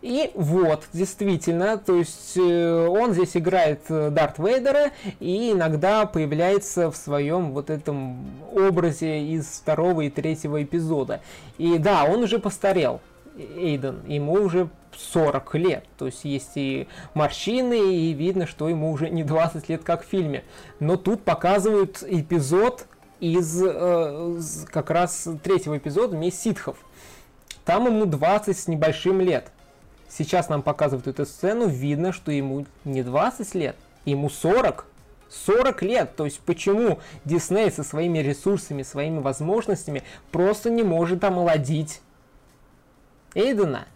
[0.03, 6.91] И вот, действительно, то есть э, он здесь играет э, Дарт Вейдера и иногда появляется
[6.91, 11.21] в своем вот этом образе из второго и третьего эпизода.
[11.59, 13.01] И да, он уже постарел,
[13.37, 19.11] Эйден, ему уже 40 лет, то есть есть и морщины, и видно, что ему уже
[19.11, 20.45] не 20 лет, как в фильме.
[20.79, 22.87] Но тут показывают эпизод,
[23.21, 26.77] из э, как раз третьего эпизода «Месть ситхов».
[27.65, 29.53] Там ему 20 с небольшим лет.
[30.09, 34.87] Сейчас нам показывают эту сцену, видно, что ему не 20 лет, ему 40.
[35.29, 36.17] 40 лет.
[36.17, 40.03] То есть почему Дисней со своими ресурсами, своими возможностями
[40.33, 42.01] просто не может омолодить
[43.35, 43.87] Эйдена?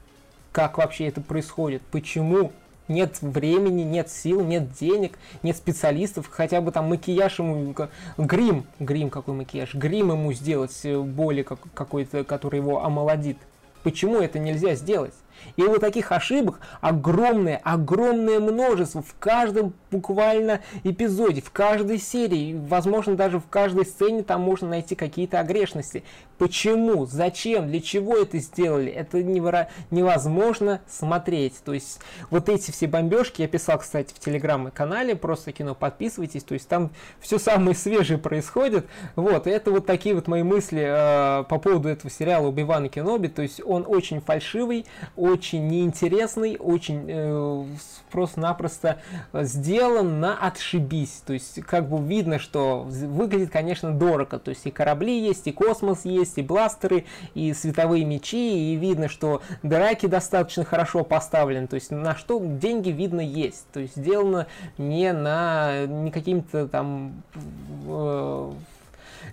[0.52, 1.82] Как вообще это происходит?
[1.90, 2.52] Почему?
[2.88, 7.74] Нет времени, нет сил, нет денег, нет специалистов, хотя бы там макияж ему,
[8.18, 13.38] грим, грим какой макияж, грим ему сделать э, более какой-то, который его омолодит.
[13.82, 15.14] Почему это нельзя сделать?
[15.56, 23.14] И вот таких ошибок огромное, огромное множество в каждом буквально эпизоде, в каждой серии, возможно,
[23.14, 26.02] даже в каждой сцене там можно найти какие-то огрешности.
[26.38, 27.06] Почему?
[27.06, 27.68] Зачем?
[27.68, 28.90] Для чего это сделали?
[28.90, 31.54] Это невозможно смотреть.
[31.64, 36.54] То есть вот эти все бомбежки я писал, кстати, в телеграм-канале, просто кино подписывайтесь, то
[36.54, 38.86] есть там все самое свежее происходит.
[39.14, 43.42] Вот, это вот такие вот мои мысли э, по поводу этого сериала «Убиван Кеноби», то
[43.42, 44.86] есть он очень фальшивый,
[45.34, 47.64] очень неинтересный, очень э,
[48.10, 48.98] просто-напросто
[49.32, 51.22] сделан на отшибись.
[51.26, 54.38] То есть как бы видно, что выглядит, конечно, дорого.
[54.38, 59.08] То есть и корабли есть, и космос есть, и бластеры, и световые мечи, и видно,
[59.08, 61.66] что драки достаточно хорошо поставлены.
[61.66, 63.66] То есть на что деньги видно есть.
[63.72, 64.46] То есть сделано
[64.78, 67.22] не на не каким-то там
[67.86, 68.52] э,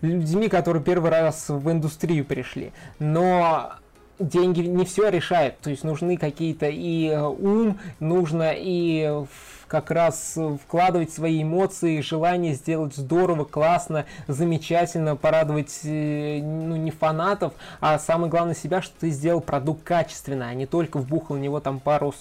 [0.02, 2.72] людьми, которые первый раз в индустрию пришли.
[3.00, 3.74] Но
[4.22, 9.26] деньги не все решают, то есть нужны какие-то и э, ум, нужно и
[9.72, 17.54] как раз вкладывать свои эмоции, желание сделать здорово, классно, замечательно, порадовать э, ну, не фанатов,
[17.80, 21.62] а самое главное себя, что ты сделал продукт качественно, а не только вбухал в него
[21.62, 22.14] там пару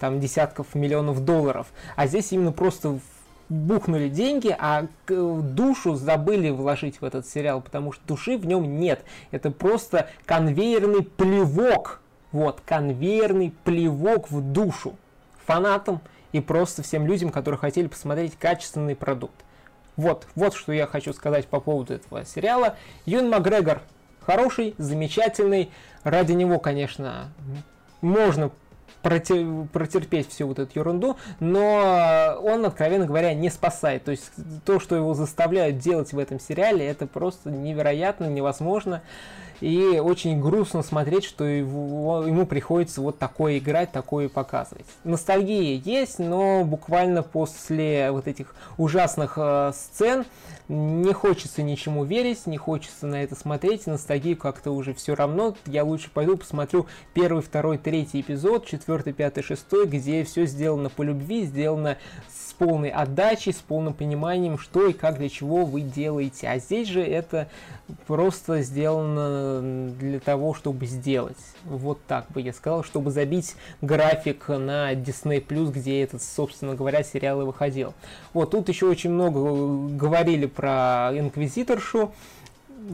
[0.00, 1.68] там, десятков миллионов долларов.
[1.94, 2.98] А здесь именно просто
[3.48, 9.04] бухнули деньги, а душу забыли вложить в этот сериал, потому что души в нем нет.
[9.30, 12.00] Это просто конвейерный плевок.
[12.30, 14.96] Вот, конвейерный плевок в душу
[15.46, 16.00] фанатам
[16.32, 19.34] и просто всем людям, которые хотели посмотреть качественный продукт.
[19.96, 22.76] Вот, вот что я хочу сказать по поводу этого сериала.
[23.06, 23.80] Юн Макгрегор
[24.20, 25.70] хороший, замечательный.
[26.04, 27.32] Ради него, конечно,
[28.02, 28.50] можно
[29.02, 34.04] протерпеть всю вот эту ерунду, но он, откровенно говоря, не спасает.
[34.04, 34.30] То есть
[34.64, 39.02] то, что его заставляют делать в этом сериале, это просто невероятно, невозможно.
[39.60, 44.86] И очень грустно смотреть, что его, ему приходится вот такое играть, такое показывать.
[45.04, 50.24] Ностальгия есть, но буквально после вот этих ужасных э, сцен
[50.68, 55.56] не хочется ничему верить, не хочется на это смотреть, ностальгию как-то уже все равно.
[55.66, 61.02] Я лучше пойду посмотрю первый, второй, третий эпизод, четвертый, пятый, шестой, где все сделано по
[61.02, 61.96] любви, сделано
[62.28, 66.48] с полной отдачей, с полным пониманием, что и как, для чего вы делаете.
[66.48, 67.48] А здесь же это
[68.06, 71.36] просто сделано для того, чтобы сделать.
[71.64, 75.40] Вот так бы я сказал, чтобы забить график на Disney+,
[75.70, 77.94] где этот, собственно говоря, сериал и выходил.
[78.34, 82.12] Вот тут еще очень много говорили про Инквизиторшу,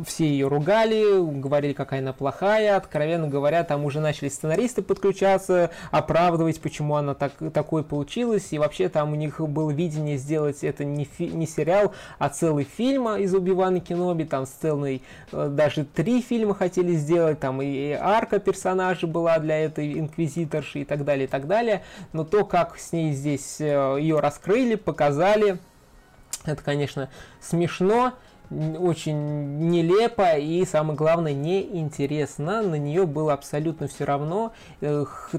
[0.07, 2.77] все ее ругали, говорили, какая она плохая.
[2.77, 8.53] Откровенно говоря, там уже начали сценаристы подключаться, оправдывать, почему она так, такой получилась.
[8.53, 12.65] И вообще там у них было видение сделать это не, фи, не сериал, а целый
[12.65, 14.25] фильм из Убивана Кеноби.
[14.25, 17.41] Там целый, э, даже три фильма хотели сделать.
[17.41, 21.83] Там и арка персонажа была для этой инквизиторши и так далее, и так далее.
[22.13, 25.59] Но то, как с ней здесь э, ее раскрыли, показали,
[26.45, 27.09] это, конечно,
[27.41, 28.15] смешно
[28.51, 32.63] очень нелепо и, самое главное, неинтересно.
[32.63, 34.53] На нее было абсолютно все равно.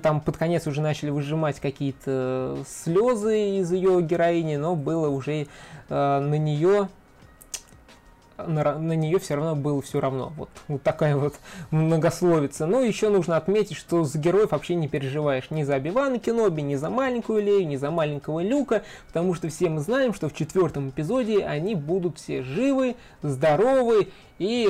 [0.01, 5.47] Там под конец уже начали выжимать какие-то слезы из ее героини, но было уже
[5.89, 6.89] э, на нее
[8.37, 10.33] на, на нее все равно было все равно.
[10.35, 11.35] Вот, вот такая вот
[11.71, 12.65] многословица.
[12.65, 16.75] Ну, еще нужно отметить, что за героев вообще не переживаешь ни за Обивана Кеноби, ни
[16.75, 20.89] за маленькую Лею, ни за маленького Люка, потому что все мы знаем, что в четвертом
[20.89, 24.67] эпизоде они будут все живы, здоровы и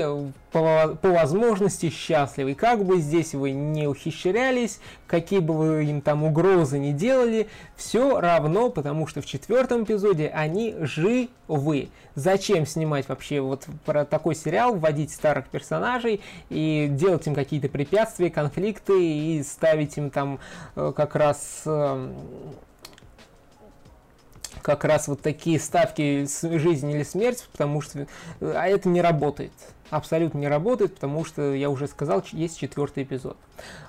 [0.55, 2.55] по, по возможности счастливы.
[2.55, 8.21] Как бы здесь вы не ухищрялись, какие бы вы им там угрозы не делали, все
[8.21, 11.89] равно, потому что в четвертом эпизоде они живы.
[12.15, 18.29] Зачем снимать вообще вот про такой сериал, вводить старых персонажей и делать им какие-то препятствия,
[18.29, 20.39] конфликты и ставить им там
[20.77, 22.09] э, как раз э,
[24.61, 28.07] как раз вот такие ставки жизнь или смерть, потому что
[28.41, 29.51] а это не работает.
[29.89, 33.37] Абсолютно не работает, потому что, я уже сказал, есть четвертый эпизод.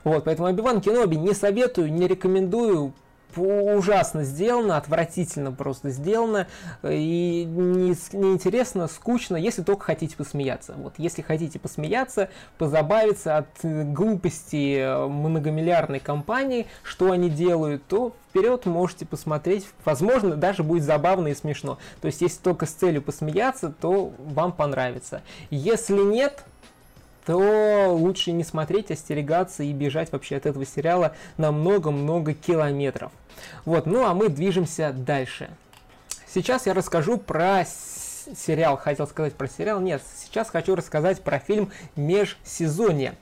[0.05, 2.93] Вот, поэтому Обиван Кеноби не советую, не рекомендую,
[3.37, 6.47] ужасно сделано, отвратительно просто сделано,
[6.83, 10.75] и неинтересно, не скучно, если только хотите посмеяться.
[10.77, 18.67] Вот, если хотите посмеяться, позабавиться от глупости э, многомиллиардной компании, что они делают, то вперед
[18.67, 21.79] можете посмотреть, возможно, даже будет забавно и смешно.
[22.01, 25.23] То есть, если только с целью посмеяться, то вам понравится.
[25.51, 26.45] Если нет,
[27.25, 33.11] то лучше не смотреть, остерегаться и бежать вообще от этого сериала на много-много километров.
[33.65, 35.51] Вот, ну а мы движемся дальше.
[36.27, 38.77] Сейчас я расскажу про сериал.
[38.77, 39.81] Хотел сказать про сериал.
[39.81, 43.15] Нет, сейчас хочу рассказать про фильм «Межсезонье».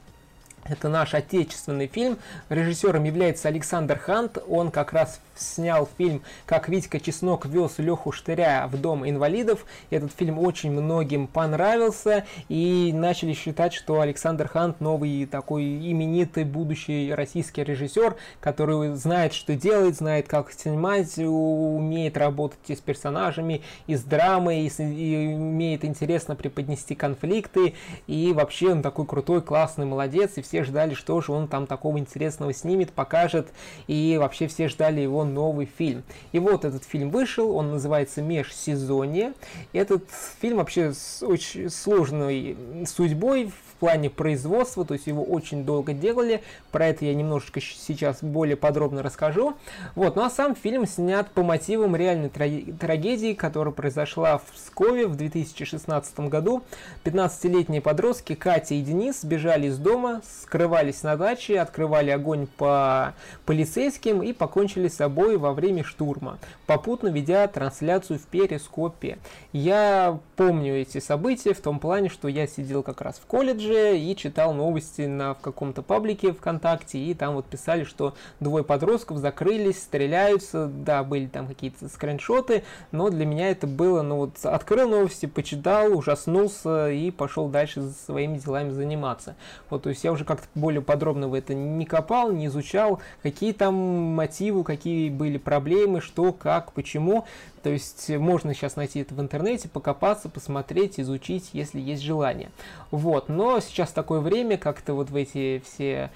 [0.65, 2.19] Это наш отечественный фильм.
[2.49, 4.39] Режиссером является Александр Хант.
[4.49, 9.65] Он как раз снял фильм «Как Витька Чеснок вез Леху Штыря в дом инвалидов».
[9.91, 12.25] Этот фильм очень многим понравился.
[12.49, 19.55] И начали считать, что Александр Хант новый такой именитый будущий российский режиссер, который знает, что
[19.55, 25.35] делает, знает, как снимать, умеет работать и с персонажами, и с драмой, и, с, и
[25.35, 27.75] умеет интересно преподнести конфликты.
[28.07, 30.33] И вообще он такой крутой, классный, молодец.
[30.37, 33.49] И все ждали, что же он там такого интересного снимет, покажет,
[33.87, 36.03] и вообще все ждали его новый фильм.
[36.33, 39.33] И вот этот фильм вышел, он называется «Межсезонье».
[39.73, 40.05] Этот
[40.41, 42.57] фильм вообще с очень сложной
[42.87, 43.53] судьбой
[43.85, 46.43] плане производства, то есть его очень долго делали,
[46.73, 49.59] про это я немножечко сейчас более подробно расскажу.
[49.95, 55.17] Вот, ну а сам фильм снят по мотивам реальной трагедии, которая произошла в Пскове в
[55.17, 56.63] 2016 году.
[57.05, 63.13] 15-летние подростки Катя и Денис сбежали из дома, скрывались на даче, открывали огонь по
[63.45, 69.19] полицейским и покончили с собой во время штурма, попутно ведя трансляцию в перископе.
[69.53, 73.99] Я помню эти события в том плане, что я сидел как раз в колледже, Твиттере
[74.01, 79.19] и читал новости на, в каком-то паблике ВКонтакте, и там вот писали, что двое подростков
[79.19, 84.89] закрылись, стреляются, да, были там какие-то скриншоты, но для меня это было, ну вот, открыл
[84.89, 89.35] новости, почитал, ужаснулся и пошел дальше своими делами заниматься.
[89.71, 93.53] Вот, то есть я уже как-то более подробно в это не копал, не изучал, какие
[93.53, 97.25] там мотивы, какие были проблемы, что, как, почему.
[97.65, 102.51] То есть можно сейчас найти это в интернете, покопаться, посмотреть, изучить, если есть желание.
[102.91, 106.11] Вот, но сейчас такое время, как-то вот в эти все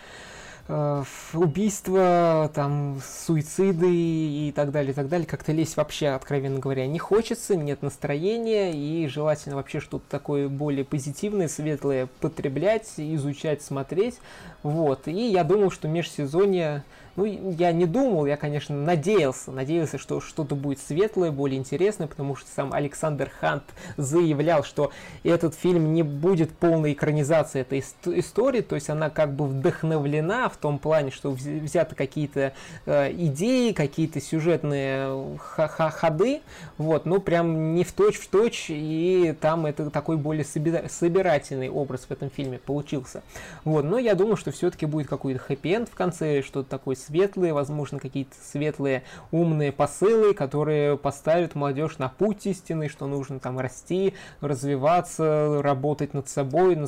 [0.68, 5.26] э, убийства, там, суициды и так далее, и так далее.
[5.26, 10.84] Как-то лезть вообще, откровенно говоря, не хочется, нет настроения, и желательно вообще что-то такое более
[10.84, 14.18] позитивное, светлое потреблять, изучать, смотреть.
[14.62, 16.84] Вот, и я думал, что межсезонье
[17.18, 22.36] ну, я не думал, я, конечно, надеялся, надеялся, что что-то будет светлое, более интересное, потому
[22.36, 23.64] что сам Александр Хант
[23.96, 24.92] заявлял, что
[25.24, 27.84] этот фильм не будет полной экранизацией этой
[28.20, 32.52] истории, то есть она как бы вдохновлена в том плане, что взяты какие-то
[32.86, 36.42] э, идеи, какие-то сюжетные ходы,
[36.76, 42.02] вот, ну, прям не в точь в точь, и там это такой более собирательный образ
[42.02, 43.24] в этом фильме получился.
[43.64, 47.98] Вот, но я думаю, что все-таки будет какой-то хэппи-энд в конце, что-то такое светлые, возможно,
[47.98, 55.61] какие-то светлые умные посылы, которые поставят молодежь на путь истины, что нужно там расти, развиваться,
[55.62, 56.78] работать над собой,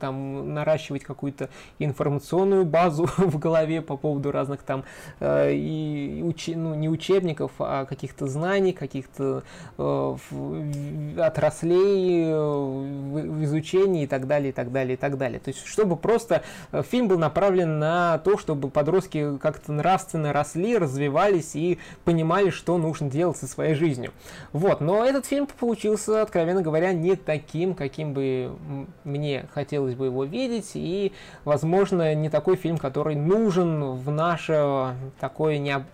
[0.00, 4.84] там наращивать какую-то информационную базу в голове по поводу разных там
[5.20, 6.48] э, и уч...
[6.48, 9.42] ну, не учебников, а каких-то знаний, каких-то
[9.76, 10.16] э,
[11.18, 15.40] отраслей э, в изучении и так далее, и так далее, и так далее.
[15.40, 20.32] То есть, чтобы просто э, фильм был направлен на то, чтобы подростки как-то как-то нравственно
[20.32, 24.12] росли, развивались и понимали, что нужно делать со своей жизнью.
[24.52, 28.56] Вот, но этот фильм получился, откровенно говоря, не таким, каким бы
[29.04, 31.12] мне хотелось бы его видеть, и,
[31.44, 35.84] возможно, не такой фильм, который нужен в наше такое необ...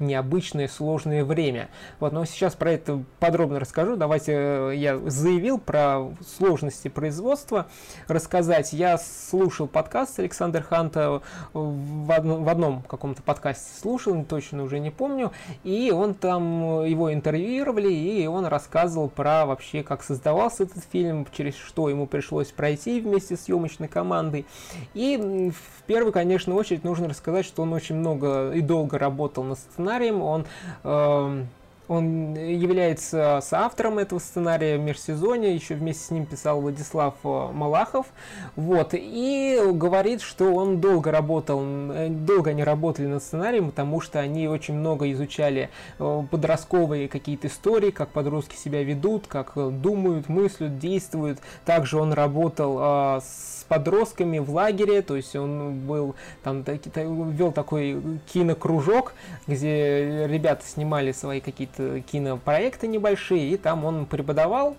[0.00, 1.68] необычное, сложное время.
[1.98, 3.96] Вот, но сейчас про это подробно расскажу.
[3.96, 7.66] Давайте э, я заявил про сложности производства
[8.08, 8.72] рассказать.
[8.72, 11.22] Я слушал подкаст Александра Ханта
[11.52, 15.32] в одном, в одном каком каком-то подкасте слушал, точно уже не помню,
[15.64, 21.56] и он там, его интервьюировали, и он рассказывал про вообще, как создавался этот фильм, через
[21.56, 24.46] что ему пришлось пройти вместе с съемочной командой.
[24.94, 25.16] И
[25.50, 29.58] в первую, конечно, очередь нужно рассказать, что он очень много и долго работал над
[29.90, 30.46] сценарием, он
[30.84, 31.44] э,
[31.90, 38.06] он является соавтором этого сценария межсезонье, еще вместе с ним писал Владислав э, Малахов.
[38.54, 44.20] Вот, и говорит, что он долго работал, э, долго они работали над сценарием, потому что
[44.20, 45.68] они очень много изучали
[45.98, 51.40] э, подростковые какие-то истории, как подростки себя ведут, как думают, мыслят, действуют.
[51.64, 52.78] Также он работал
[53.20, 58.02] с подростками в лагере, то есть он был там вел такой
[58.32, 59.14] кинокружок,
[59.46, 64.76] где ребята снимали свои какие-то кинопроекты небольшие, и там он преподавал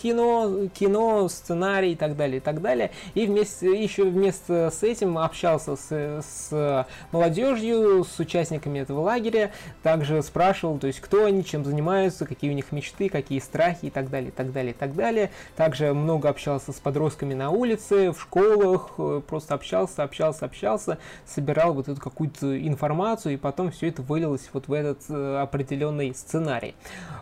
[0.00, 2.90] кино, кино, сценарий и так далее, и так далее.
[3.14, 9.50] И вместе, еще вместе с этим общался с, с молодежью, с участниками этого лагеря,
[9.82, 13.90] также спрашивал, то есть кто они, чем занимаются, какие у них мечты, какие страхи и
[13.90, 15.30] так далее, и так далее, и так далее.
[15.56, 21.74] Также много общался с подростками на улице, в школах, э, просто общался, общался, общался, собирал
[21.74, 26.74] вот эту какую-то информацию, и потом все это вылилось вот в этот э, определенный сценарий.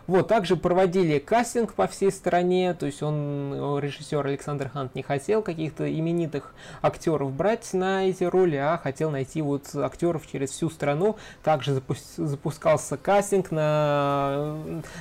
[0.07, 5.01] Вот, также проводили кастинг по всей стране, стране, то есть он, режиссер Александр Хант, не
[5.01, 10.69] хотел каких-то именитых актеров брать на эти роли, а хотел найти вот актеров через всю
[10.69, 11.15] страну.
[11.43, 11.81] Также
[12.17, 14.55] запускался кастинг на,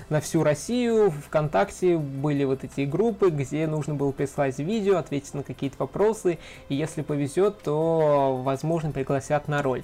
[0.08, 5.42] на всю Россию, ВКонтакте были вот эти группы, где нужно было прислать видео, ответить на
[5.42, 6.38] какие-то вопросы,
[6.70, 9.82] и если повезет, то, возможно, пригласят на роль.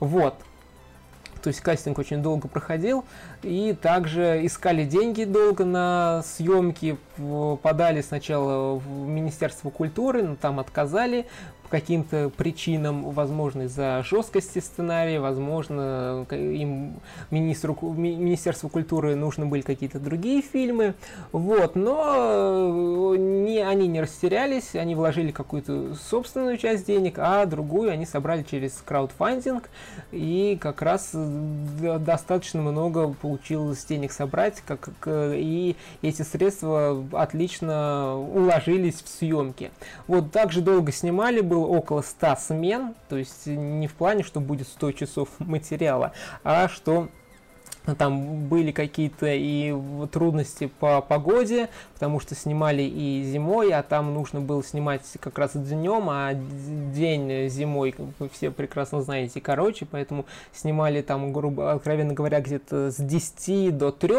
[0.00, 0.36] Вот.
[1.44, 3.04] То есть кастинг очень долго проходил.
[3.42, 6.96] И также искали деньги долго на съемки.
[7.62, 11.26] Подали сначала в Министерство культуры, но там отказали
[11.64, 16.94] по каким-то причинам, возможно, из-за жесткости сценария, возможно, им
[17.30, 20.94] министру, Министерству культуры нужны были какие-то другие фильмы,
[21.32, 27.90] вот, но э, не, они не растерялись, они вложили какую-то собственную часть денег, а другую
[27.90, 29.70] они собрали через краудфандинг,
[30.12, 39.02] и как раз э, достаточно много получилось денег собрать, как, и эти средства отлично уложились
[39.02, 39.70] в съемки.
[40.06, 44.68] Вот, также долго снимали, было около 100 смен, то есть не в плане, что будет
[44.68, 46.12] 100 часов материала,
[46.42, 47.08] а что
[47.98, 49.74] там были какие-то и
[50.10, 55.52] трудности по погоде, потому что снимали и зимой, а там нужно было снимать как раз
[55.54, 62.40] днем, а день зимой, вы все прекрасно знаете, короче, поэтому снимали там, грубо, откровенно говоря,
[62.40, 64.14] где-то с 10 до 3,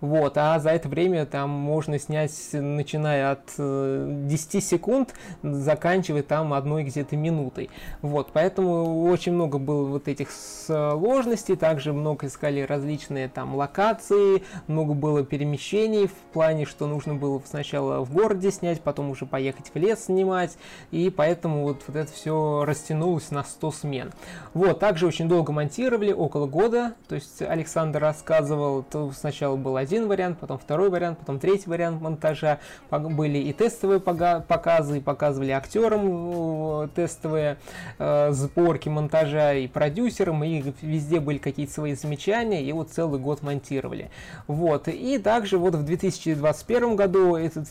[0.00, 6.52] вот, а за это время там можно снять, начиная от 10 э, секунд, заканчивая там
[6.52, 7.70] одной где-то минутой,
[8.02, 14.42] вот, поэтому очень много было вот этих сложностей, также много искали различных различные там локации,
[14.66, 19.70] много было перемещений в плане, что нужно было сначала в городе снять, потом уже поехать
[19.72, 20.56] в лес снимать,
[20.90, 24.12] и поэтому вот, вот это все растянулось на 100 смен.
[24.54, 30.06] Вот, также очень долго монтировали, около года, то есть Александр рассказывал, то сначала был один
[30.08, 32.58] вариант, потом второй вариант, потом третий вариант монтажа,
[32.90, 37.58] были и тестовые показы, и показывали актерам э, тестовые
[37.98, 43.42] э, сборки монтажа, и продюсерам, и везде были какие-то свои замечания, и вот целый год
[43.42, 44.10] монтировали.
[44.46, 44.88] Вот.
[44.88, 47.68] И также вот в 2021 году этот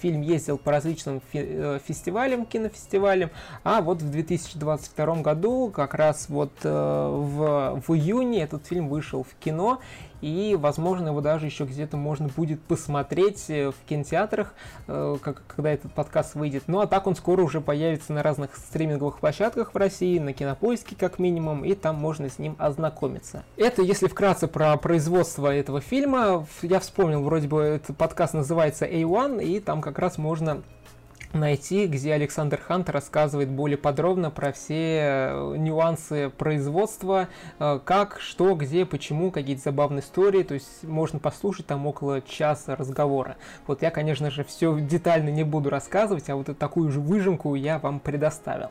[0.00, 3.30] фильм ездил по различным э, фестивалям, кинофестивалям,
[3.64, 9.22] а вот в 2022 году, как раз вот э, в, в июне этот фильм вышел
[9.24, 9.80] в кино,
[10.20, 14.54] и, возможно, его даже еще где-то можно будет посмотреть э, в кинотеатрах,
[14.86, 16.64] э, когда этот подкаст выйдет.
[16.66, 20.96] Ну, а так он скоро уже появится на разных стриминговых площадках в России, на Кинопоиске
[20.96, 23.44] как минимум, и там можно с ним ознакомиться.
[23.56, 29.44] Это, если вкратце про производство этого фильма, я вспомнил, вроде бы этот подкаст называется A1,
[29.44, 30.62] и там как раз можно
[31.32, 38.54] найти, где Александр Хант рассказывает более подробно про все э, нюансы производства, э, как, что,
[38.54, 43.36] где, почему, какие-то забавные истории, то есть можно послушать там около часа разговора.
[43.66, 47.78] Вот я, конечно же, все детально не буду рассказывать, а вот такую же выжимку я
[47.78, 48.70] вам предоставил.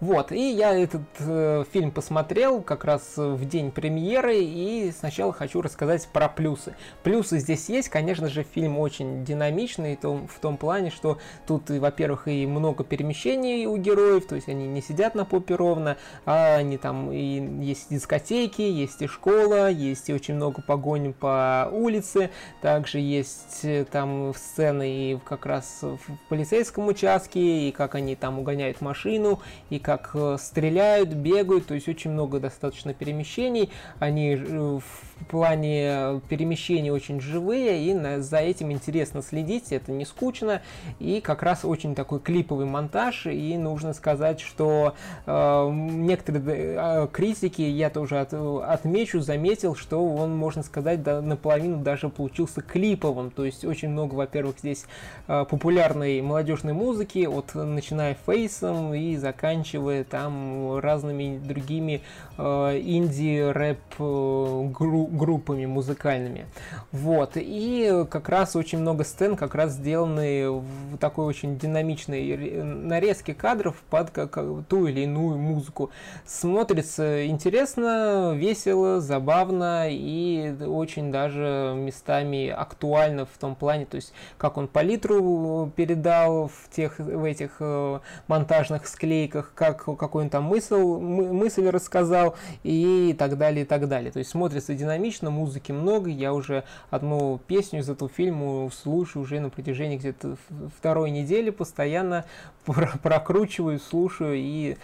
[0.00, 5.62] Вот, и я этот э, фильм посмотрел как раз в день премьеры, и сначала хочу
[5.62, 6.74] рассказать про плюсы.
[7.04, 12.26] Плюсы здесь есть, конечно же, фильм очень динамичный в том плане, что тут, во во-первых,
[12.26, 16.78] и много перемещений у героев, то есть они не сидят на попе ровно, а они
[16.78, 22.30] там и есть дискотеки, есть и школа, есть и очень много погонь по улице,
[22.62, 25.98] также есть э, там сцены и как раз в
[26.30, 31.88] полицейском участке, и как они там угоняют машину, и как э, стреляют, бегают, то есть
[31.88, 39.22] очень много достаточно перемещений, они э, в плане перемещений очень живые, и за этим интересно
[39.22, 40.62] следить, это не скучно,
[40.98, 44.94] и как раз очень такой клиповый монтаж, и нужно сказать, что
[45.26, 51.78] э, некоторые э, критики, я тоже от, отмечу, заметил, что он, можно сказать, да, наполовину
[51.78, 54.86] даже получился клиповым, то есть очень много, во-первых, здесь
[55.28, 62.02] э, популярной молодежной музыки, от начиная фейсом и заканчивая там разными другими
[62.36, 64.68] э, инди-рэп э,
[65.12, 66.46] группами музыкальными.
[66.90, 73.32] Вот, и как раз очень много сцен как раз сделаны в такой очень динамичной нарезки
[73.32, 74.38] кадров под как,
[74.68, 75.90] ту или иную музыку.
[76.24, 84.56] Смотрится интересно, весело, забавно и очень даже местами актуально в том плане, то есть как
[84.56, 90.76] он палитру передал в тех в этих э, монтажных склейках, как какой он там мысль,
[90.76, 94.12] мысль рассказал и так далее, и так далее.
[94.12, 99.40] То есть смотрится динамично, музыки много, я уже одну песню из этого фильма слушаю уже
[99.40, 100.36] на протяжении где-то
[100.76, 102.24] второй недели постоянно
[102.64, 104.76] прокручиваю, слушаю, и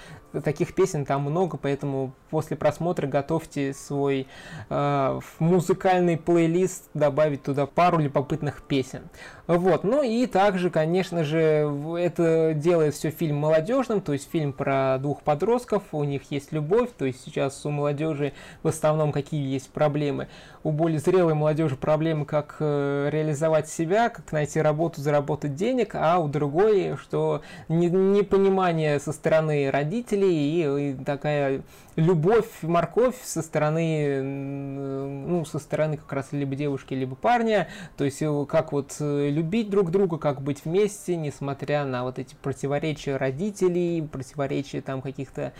[0.44, 4.26] таких песен там много, поэтому после просмотра готовьте свой
[4.68, 9.08] э, музыкальный плейлист, добавить туда пару любопытных песен.
[9.46, 14.98] Вот, ну и также, конечно же, это делает все фильм молодежным, то есть фильм про
[14.98, 19.70] двух подростков, у них есть любовь, то есть сейчас у молодежи в основном какие есть
[19.70, 20.07] проблемы.
[20.08, 20.26] Gamer.
[20.62, 26.18] У более зрелой молодежи проблемы, как э, реализовать себя, как найти работу, заработать денег, а
[26.18, 31.62] у другой, что непонимание со стороны родителей и, такая
[31.98, 38.22] любовь, морковь со стороны, ну, со стороны как раз либо девушки, либо парня, то есть
[38.22, 43.16] э, как вот э, любить друг друга, как быть вместе, несмотря на вот эти противоречия
[43.16, 45.52] родителей, противоречия там каких-то,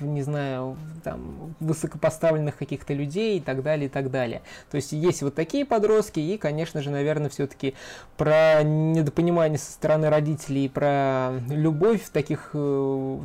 [0.00, 4.42] не знаю, там высокопоставленных каких-то людей и так далее, и так далее.
[4.70, 7.74] То есть есть вот такие подростки, и, конечно же, наверное, все-таки
[8.16, 12.50] про недопонимание со стороны родителей, про любовь таких,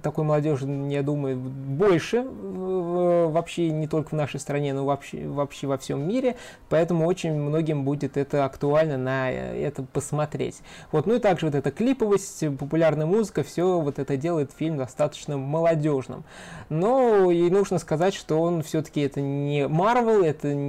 [0.03, 5.67] такой молодежи, я думаю, больше в, вообще не только в нашей стране, но вообще, вообще
[5.67, 6.35] во всем мире,
[6.69, 10.61] поэтому очень многим будет это актуально на это посмотреть.
[10.91, 15.37] Вот, ну и также вот эта клиповость, популярная музыка, все вот это делает фильм достаточно
[15.37, 16.23] молодежным.
[16.69, 20.68] Но и нужно сказать, что он все-таки это не Марвел, это не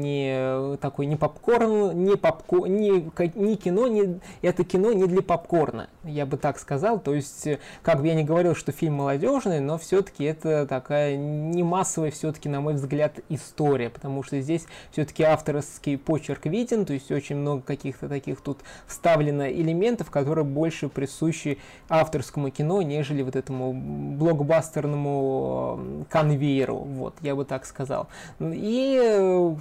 [0.81, 6.27] такой не попкорн, не попкорн, не, не кино, не, это кино не для попкорна, я
[6.27, 6.99] бы так сказал.
[6.99, 7.49] То есть,
[7.83, 12.49] как бы я не говорил, что фильм молодежный, но все-таки это такая не массовая все-таки,
[12.49, 17.63] на мой взгляд, история, потому что здесь все-таки авторский почерк виден, то есть очень много
[17.63, 26.77] каких-то таких тут вставлено элементов, которые больше присущи авторскому кино, нежели вот этому блокбастерному конвейеру,
[26.77, 28.09] вот, я бы так сказал.
[28.41, 29.57] И э,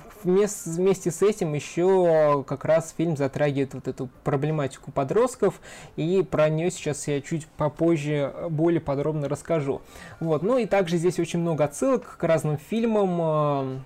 [0.66, 5.60] вместе с этим еще как раз фильм затрагивает вот эту проблематику подростков,
[5.96, 9.82] и про нее сейчас я чуть попозже более подробно расскажу.
[10.20, 13.80] Вот, ну и также здесь очень много отсылок к разным фильмам, э,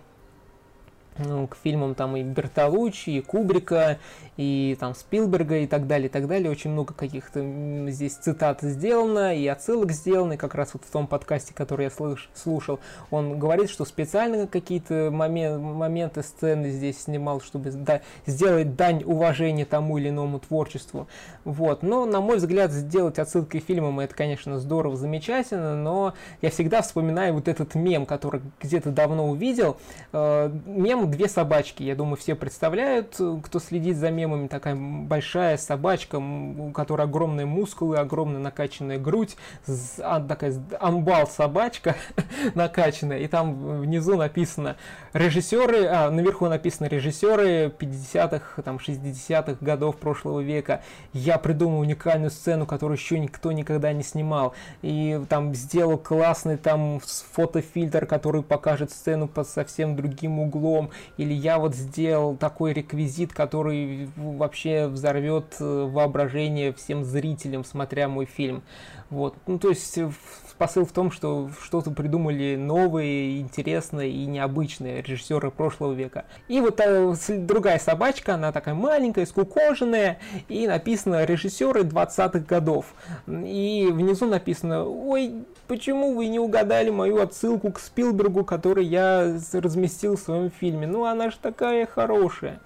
[1.18, 4.00] ну, к фильмам там и Бертолуччи, и Кубрика,
[4.38, 6.50] и там Спилберга и так далее, и так далее.
[6.50, 7.42] Очень много каких-то
[7.90, 11.92] здесь цитат сделано, и отсылок сделано, и как раз вот в том подкасте, который я
[11.92, 12.80] слыш, слушал,
[13.12, 19.66] он говорит, что специально какие-то момент, моменты, сцены здесь снимал, чтобы да, сделать дань уважения
[19.66, 21.08] тому или иному творчеству.
[21.44, 21.84] Вот.
[21.84, 27.34] Но, на мой взгляд, сделать отсылкой фильмам, это, конечно, здорово, замечательно, но я всегда вспоминаю
[27.34, 29.78] вот этот мем, который где-то давно увидел.
[30.12, 31.84] Э, мем «Две собачки».
[31.84, 37.98] Я думаю, все представляют, кто следит за мемами такая большая собачка, у которой огромные мускулы,
[37.98, 39.36] огромная накачанная грудь,
[40.00, 41.96] а, такая амбал собачка
[42.56, 44.78] накачанная, и там внизу написано
[45.14, 50.82] режиссеры, а наверху написано режиссеры 50-х, там 60-х годов прошлого века.
[51.14, 57.00] Я придумал уникальную сцену, которую еще никто никогда не снимал, и там сделал классный там
[57.32, 64.10] фотофильтр, который покажет сцену под совсем другим углом, или я вот сделал такой реквизит, который
[64.16, 68.64] вообще взорвет э, воображение всем зрителям, смотря мой фильм.
[69.10, 69.36] Вот.
[69.46, 70.10] Ну, то есть э,
[70.58, 76.26] посыл в том, что что-то придумали новые, интересные и необычные режиссеры прошлого века.
[76.48, 82.94] И вот та, другая собачка, она такая маленькая, скукоженная, и написано режиссеры 20-х годов.
[83.28, 90.16] И внизу написано, ой, почему вы не угадали мою отсылку к Спилбергу, который я разместил
[90.16, 90.88] в своем фильме?
[90.88, 92.60] Ну, она же такая хорошая.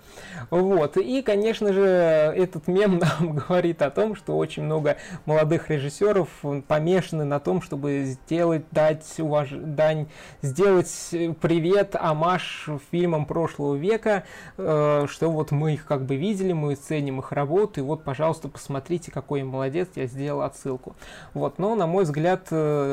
[0.50, 0.98] Вот.
[0.98, 6.30] И, конечно же, этот мем нам говорит о том, что очень много молодых режиссеров
[6.68, 9.50] помешаны на том, чтобы сделать, дать уваж...
[9.52, 10.08] дань,
[10.42, 10.92] сделать
[11.42, 14.24] привет, амаш фильмам прошлого века,
[14.58, 18.48] э, что вот мы их как бы видели, мы ценим их работу, и вот, пожалуйста,
[18.48, 20.96] посмотрите, какой я молодец, я сделал отсылку.
[21.34, 21.60] Вот.
[21.60, 22.87] Но, на мой взгляд, э,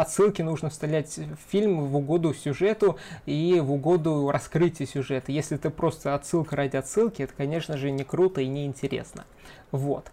[0.00, 5.32] отсылки нужно вставлять в фильм в угоду сюжету и в угоду раскрытия сюжета.
[5.32, 9.24] Если это просто отсылка ради отсылки, это, конечно же, не круто и не интересно.
[9.70, 10.10] Вот.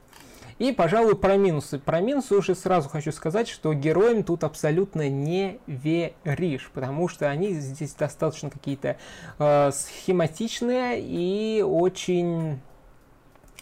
[0.60, 1.78] И, пожалуй, про минусы.
[1.78, 7.54] Про минусы уже сразу хочу сказать, что героям тут абсолютно не веришь, потому что они
[7.54, 8.98] здесь достаточно какие-то
[9.38, 12.60] э, схематичные и очень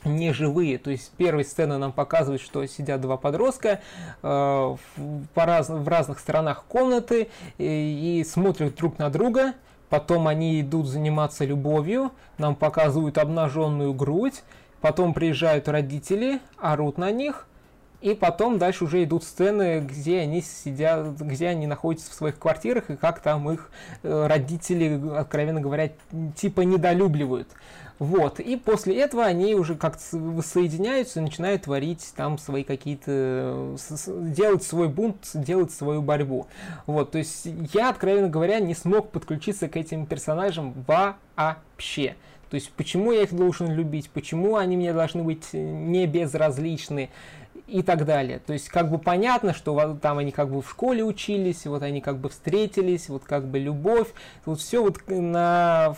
[0.06, 0.78] неживые.
[0.78, 3.82] То есть первая сцена нам показывает, что сидят два подростка
[4.22, 4.76] э,
[5.34, 9.54] по раз, в разных сторонах комнаты и, и смотрят друг на друга.
[9.90, 14.44] Потом они идут заниматься любовью, нам показывают обнаженную грудь,
[14.86, 17.48] Потом приезжают родители, орут на них,
[18.02, 22.92] и потом дальше уже идут сцены, где они сидят, где они находятся в своих квартирах,
[22.92, 23.72] и как там их
[24.04, 25.92] э, родители, откровенно говоря,
[26.36, 27.48] типа недолюбливают.
[28.00, 28.40] Вот.
[28.40, 33.78] И после этого они уже как-то соединяются и начинают творить там свои какие-то...
[34.08, 36.48] делать свой бунт, делать свою борьбу.
[36.88, 37.12] Вот.
[37.12, 42.16] То есть я, откровенно говоря, не смог подключиться к этим персонажам вообще.
[42.50, 47.10] То есть почему я их должен любить, почему они мне должны быть не безразличны
[47.68, 48.40] и так далее.
[48.40, 52.02] То есть как бы понятно, что там они как бы в школе учились, вот они
[52.02, 54.10] как бы встретились, вот как бы любовь,
[54.46, 55.96] вот все вот на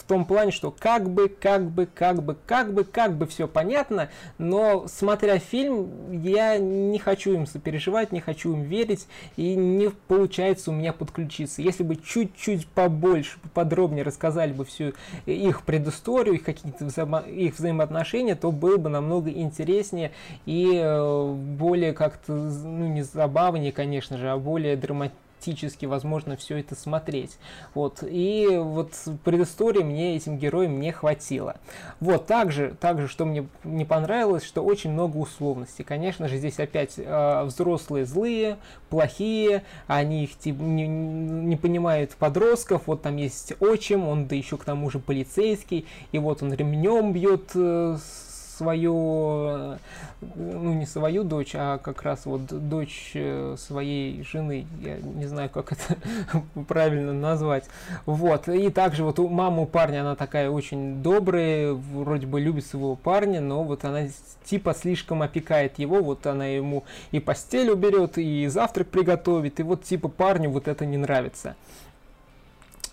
[0.00, 3.46] в том плане, что как бы, как бы, как бы, как бы, как бы все
[3.46, 9.90] понятно, но смотря фильм, я не хочу им сопереживать, не хочу им верить, и не
[9.90, 11.60] получается у меня подключиться.
[11.60, 14.94] Если бы чуть-чуть побольше, подробнее рассказали бы всю
[15.26, 20.12] их предысторию, их какие-то взаимо их взаимоотношения, то было бы намного интереснее
[20.46, 26.58] и э, более как-то, ну не забавнее, конечно же, а более драматично драматически, возможно, все
[26.58, 27.38] это смотреть.
[27.74, 28.02] Вот.
[28.02, 28.92] И вот
[29.24, 31.56] предыстории мне этим героям не хватило.
[32.00, 32.26] Вот.
[32.26, 35.84] Также, также, что мне не понравилось, что очень много условностей.
[35.84, 42.82] Конечно же, здесь опять э, взрослые злые, плохие, они их типа, не, не понимают подростков.
[42.86, 47.12] Вот там есть отчим, он да еще к тому же полицейский, и вот он ремнем
[47.12, 47.96] бьет э,
[48.60, 49.78] свою,
[50.20, 55.48] ну не свою дочь, а как раз вот дочь э, своей жены, я не знаю,
[55.48, 55.96] как это
[56.68, 57.64] правильно назвать.
[58.04, 62.96] Вот, и также вот у мамы парня, она такая очень добрая, вроде бы любит своего
[62.96, 64.08] парня, но вот она
[64.44, 69.84] типа слишком опекает его, вот она ему и постель уберет, и завтрак приготовит, и вот
[69.84, 71.56] типа парню вот это не нравится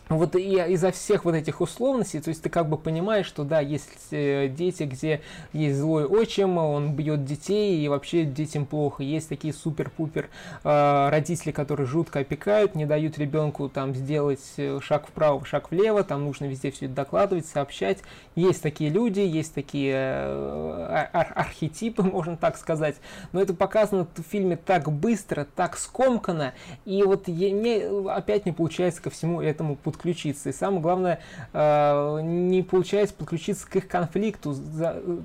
[0.09, 3.59] вот и из-за всех вот этих условностей, то есть ты как бы понимаешь, что да,
[3.59, 9.03] есть э, дети, где есть злой отчим, он бьет детей, и вообще детям плохо.
[9.03, 10.29] Есть такие супер-пупер
[10.63, 16.03] э, родители, которые жутко опекают, не дают ребенку там сделать э, шаг вправо, шаг влево,
[16.03, 17.99] там нужно везде все это докладывать, сообщать.
[18.35, 22.95] Есть такие люди, есть такие э, ар архетипы, можно так сказать.
[23.33, 26.53] Но это показано в фильме так быстро, так скомканно,
[26.85, 30.49] и вот я, мне опять не получается ко всему этому подключиться подключиться.
[30.49, 31.19] И самое главное,
[31.53, 34.55] э, не получается подключиться к их конфликту,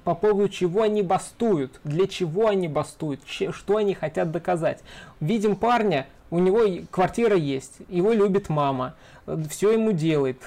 [0.04, 4.80] по поводу чего они бастуют, для чего они бастуют, что они хотят доказать.
[5.20, 8.94] Видим парня, у него квартира есть, его любит мама,
[9.50, 10.38] все ему делает,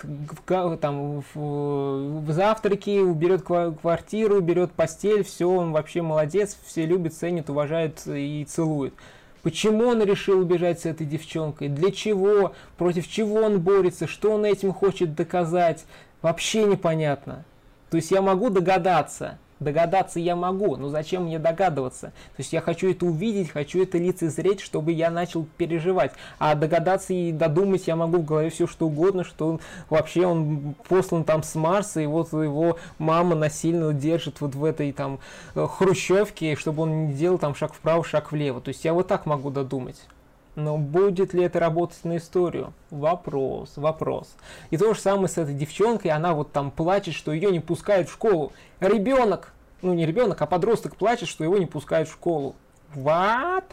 [0.48, 8.02] там в, завтраке уберет квартиру, уберет постель, все, он вообще молодец, все любят, ценят, уважают
[8.08, 8.96] и целуют.
[9.46, 11.70] Почему он решил убежать с этой девчонкой?
[11.70, 12.56] Для чего?
[12.80, 14.08] Против чего он борется?
[14.08, 15.86] Что он этим хочет доказать?
[16.24, 17.46] Вообще непонятно.
[17.92, 22.08] То есть я могу догадаться, Догадаться я могу, но зачем мне догадываться?
[22.08, 26.12] То есть я хочу это увидеть, хочу это лицезреть, чтобы я начал переживать.
[26.40, 30.76] А догадаться и додумать я могу в голове все что угодно, что он, вообще он
[30.90, 35.20] послан там с Марса, и вот его мама насильно держит вот в этой там
[35.56, 38.60] э, хрущевке, чтобы он не делал там шаг вправо, шаг влево.
[38.60, 39.98] То есть я вот так могу додумать.
[40.56, 42.74] Но будет ли это работать на историю?
[42.90, 44.36] Вопрос, вопрос.
[44.70, 48.08] И то же самое с этой девчонкой, она вот там плачет, что ее не пускают
[48.08, 48.54] в школу.
[48.80, 52.56] Ребенок, ну не ребенок, а подросток плачет, что его не пускают в школу.
[52.96, 53.66] What?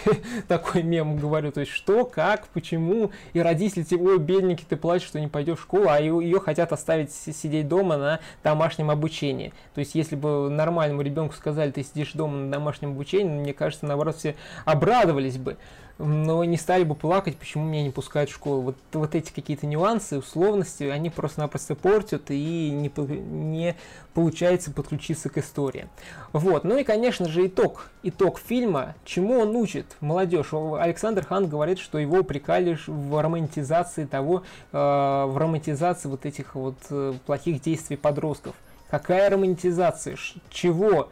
[0.48, 5.08] такой мем говорю, то есть что, как, почему, и родители тебе, ой, бедненький, ты плачешь,
[5.08, 9.52] что не пойдешь в школу, а ее хотят оставить сидеть дома на домашнем обучении.
[9.74, 13.86] То есть если бы нормальному ребенку сказали, ты сидишь дома на домашнем обучении, мне кажется,
[13.86, 14.34] наоборот, все
[14.64, 15.56] обрадовались бы
[16.02, 18.62] но не стали бы плакать, почему меня не пускают в школу.
[18.62, 23.76] Вот, вот эти какие-то нюансы, условности, они просто-напросто портят и не, не
[24.12, 25.86] получается подключиться к истории.
[26.32, 27.90] Вот, ну и, конечно же, итог.
[28.02, 30.52] Итог фильма, чему он учит молодежь.
[30.52, 34.42] Александр Хан говорит, что его упрекали в романтизации того,
[34.72, 38.56] э, в романтизации вот этих вот э, плохих действий подростков.
[38.90, 40.16] Какая романтизация?
[40.50, 41.10] Чего?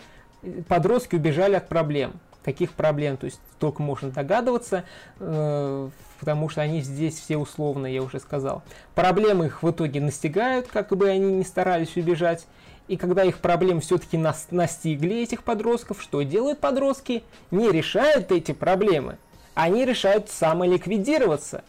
[0.69, 2.15] Подростки убежали от проблем
[2.45, 4.85] каких проблем, то есть только можно догадываться,
[5.19, 5.89] э,
[6.19, 8.63] потому что они здесь все условно, я уже сказал.
[8.95, 12.47] Проблемы их в итоге настигают, как бы они ни старались убежать,
[12.89, 17.23] и когда их проблемы все-таки нас, настигли, этих подростков, что делают подростки?
[17.51, 19.19] Не решают эти проблемы,
[19.55, 21.63] они решают самоликвидироваться.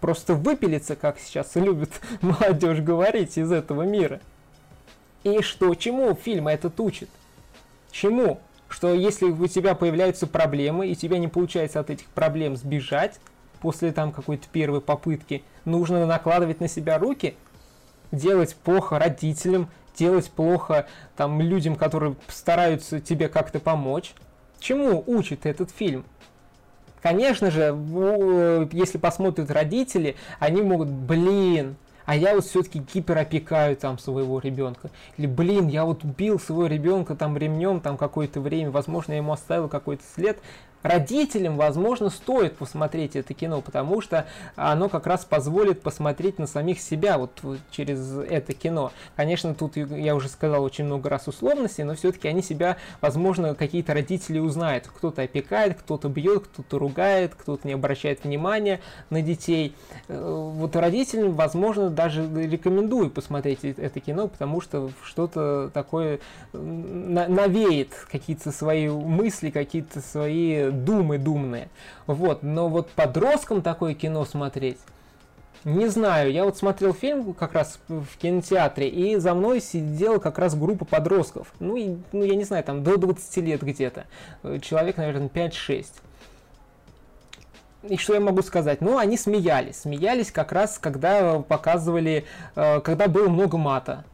[0.00, 1.90] Просто выпилиться, как сейчас любит
[2.22, 4.20] молодежь говорить, из этого мира.
[5.24, 7.10] И что, чему фильм этот учит?
[7.90, 8.40] Чему?
[8.68, 13.18] Что если у тебя появляются проблемы, и тебе не получается от этих проблем сбежать
[13.60, 17.34] после там какой-то первой попытки, нужно накладывать на себя руки,
[18.12, 24.14] делать плохо родителям, делать плохо там людям, которые стараются тебе как-то помочь.
[24.60, 26.04] Чему учит этот фильм?
[27.00, 27.76] Конечно же,
[28.72, 31.76] если посмотрят родители, они могут, блин,
[32.08, 34.88] а я вот все-таки гиперопекаю там своего ребенка.
[35.18, 39.30] Или, блин, я вот убил своего ребенка там ремнем там какое-то время, возможно, я ему
[39.30, 40.38] оставил какой-то след,
[40.82, 44.26] родителям, возможно, стоит посмотреть это кино, потому что
[44.56, 48.92] оно как раз позволит посмотреть на самих себя вот через это кино.
[49.16, 53.94] Конечно, тут я уже сказал очень много раз условностей, но все-таки они себя, возможно, какие-то
[53.94, 54.86] родители узнают.
[54.86, 59.74] Кто-то опекает, кто-то бьет, кто-то ругает, кто-то не обращает внимания на детей.
[60.08, 66.20] Э, вот родителям, возможно, даже рекомендую посмотреть это кино, потому что что-то такое
[66.52, 71.68] навеет какие-то свои мысли, какие-то свои думы думные.
[72.06, 74.78] Вот, но вот подросткам такое кино смотреть,
[75.64, 80.38] не знаю, я вот смотрел фильм как раз в кинотеатре, и за мной сидела как
[80.38, 81.52] раз группа подростков.
[81.58, 84.06] Ну, и, ну я не знаю, там до 20 лет где-то.
[84.60, 85.86] Человек, наверное, 5-6.
[87.88, 88.80] и что я могу сказать?
[88.80, 89.80] Ну, они смеялись.
[89.80, 94.04] Смеялись как раз, когда показывали, э, когда было много мата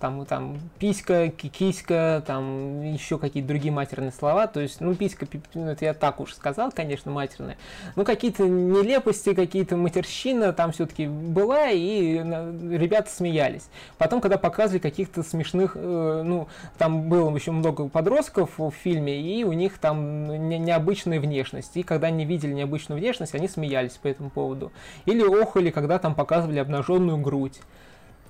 [0.00, 5.66] там, там, писька, киська, там, еще какие-то другие матерные слова, то есть, ну, писька, ну,
[5.70, 7.56] это я так уж сказал, конечно, матерные,
[7.96, 13.68] ну, какие-то нелепости, какие-то матерщина там все-таки была, и ребята смеялись.
[13.96, 19.44] Потом, когда показывали каких-то смешных, э, ну, там было еще много подростков в фильме, и
[19.44, 24.08] у них там не, необычная внешность, и когда они видели необычную внешность, они смеялись по
[24.08, 24.72] этому поводу.
[25.06, 27.60] Или охали, когда там показывали обнаженную грудь.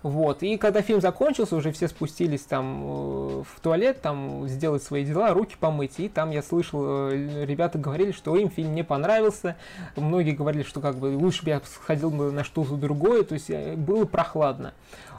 [0.07, 0.45] Вот.
[0.45, 5.35] И когда фильм закончился, уже все спустились там э, в туалет, там сделать свои дела,
[5.35, 5.99] руки помыть.
[5.99, 9.57] И там я слышал, э, ребята говорили, что им фильм не понравился.
[9.97, 13.25] Многие говорили, что как бы лучше бы я сходил на что-то другое.
[13.25, 14.75] То есть э, было прохладно.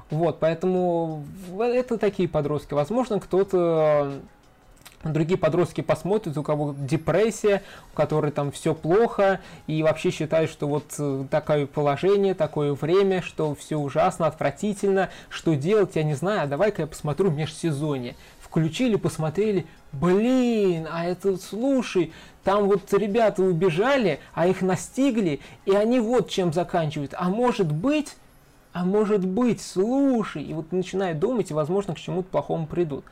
[0.10, 1.26] Вот, поэтому
[1.60, 2.74] это такие подростки.
[2.74, 4.14] Возможно, кто-то
[5.04, 7.62] другие подростки посмотрят, у кого депрессия,
[7.94, 13.22] у которой там все плохо, и вообще считают, что вот э, такое положение, такое время,
[13.22, 18.16] что все ужасно, отвратительно, что делать, я не знаю, а давай-ка я посмотрю межсезонье.
[18.40, 26.00] Включили, посмотрели, блин, а это, слушай, там вот ребята убежали, а их настигли, и они
[26.00, 27.14] вот чем заканчивают.
[27.18, 28.16] А может быть,
[28.74, 33.04] а может быть, слушай, и вот начинают думать, и, возможно, к чему-то плохому придут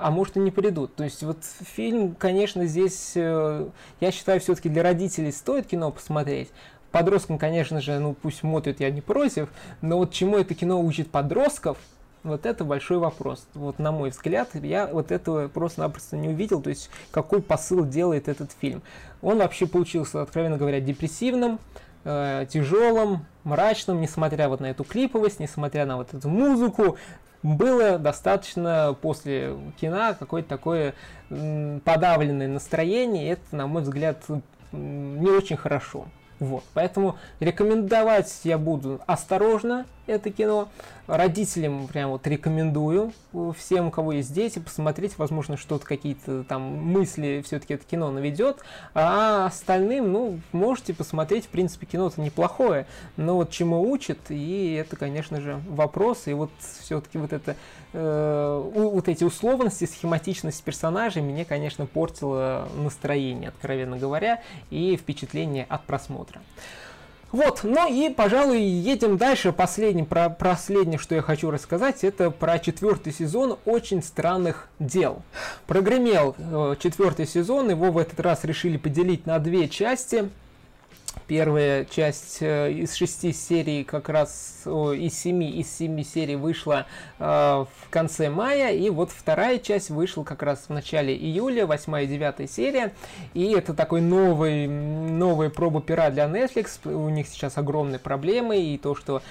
[0.00, 0.94] а может и не придут.
[0.94, 3.68] То есть вот фильм, конечно, здесь, э,
[4.00, 6.50] я считаю, все-таки для родителей стоит кино посмотреть.
[6.90, 9.48] Подросткам, конечно же, ну пусть смотрят, я не против,
[9.80, 11.78] но вот чему это кино учит подростков,
[12.22, 13.46] вот это большой вопрос.
[13.54, 18.28] Вот на мой взгляд, я вот этого просто-напросто не увидел, то есть какой посыл делает
[18.28, 18.82] этот фильм.
[19.22, 21.60] Он вообще получился, откровенно говоря, депрессивным,
[22.04, 26.96] э, тяжелым, мрачным, несмотря вот на эту клиповость, несмотря на вот эту музыку,
[27.42, 30.94] было достаточно после кино какое-то такое
[31.28, 34.24] подавленное настроение, и это, на мой взгляд,
[34.72, 36.06] не очень хорошо.
[36.38, 36.64] Вот.
[36.72, 40.68] Поэтому рекомендовать я буду осторожно это кино.
[41.06, 43.12] Родителям прям вот рекомендую
[43.56, 48.58] всем, у кого есть дети, посмотреть, возможно, что-то, какие-то там мысли все-таки это кино наведет.
[48.94, 52.86] А остальным, ну, можете посмотреть, в принципе, кино-то неплохое,
[53.16, 56.50] но вот чему учит, и это, конечно же, вопрос, и вот
[56.80, 57.56] все-таки вот это
[57.92, 65.84] э, вот эти условности, схематичность персонажей мне, конечно, портило настроение, откровенно говоря, и впечатление от
[65.84, 66.40] просмотра.
[67.32, 69.52] Вот, ну и, пожалуй, едем дальше.
[69.52, 75.22] Последнее, про последнее, что я хочу рассказать, это про четвертый сезон «Очень странных дел».
[75.66, 80.28] Прогремел э, четвертый сезон, его в этот раз решили поделить на две части.
[81.26, 86.86] Первая часть э, из шести серий, как раз о, из семи, из семи серий вышла
[87.18, 92.04] э, в конце мая, и вот вторая часть вышла как раз в начале июля, восьмая
[92.04, 92.92] и девятая серия,
[93.34, 98.78] и это такой новый, новая проба пера для Netflix, у них сейчас огромные проблемы, и
[98.78, 99.22] то, что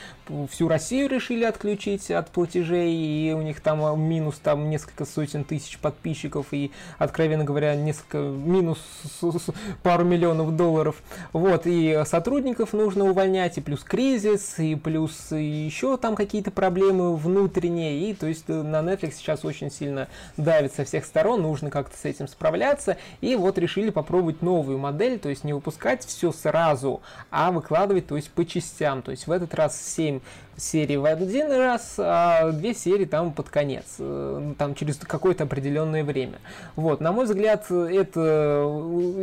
[0.49, 5.77] всю Россию решили отключить от платежей, и у них там минус там несколько сотен тысяч
[5.79, 8.79] подписчиков, и, откровенно говоря, несколько минус
[9.83, 11.01] пару миллионов долларов,
[11.33, 18.09] вот, и сотрудников нужно увольнять, и плюс кризис, и плюс еще там какие-то проблемы внутренние,
[18.09, 20.07] и то есть э, на Netflix сейчас очень сильно
[20.37, 25.19] давит со всех сторон, нужно как-то с этим справляться, и вот решили попробовать новую модель,
[25.19, 29.31] то есть не выпускать все сразу, а выкладывать, то есть по частям, то есть в
[29.31, 30.19] этот раз 7
[30.59, 36.03] серии в один раз, а две серии там под конец, э, там через какое-то определенное
[36.03, 36.39] время.
[36.75, 38.65] Вот, на мой взгляд, эта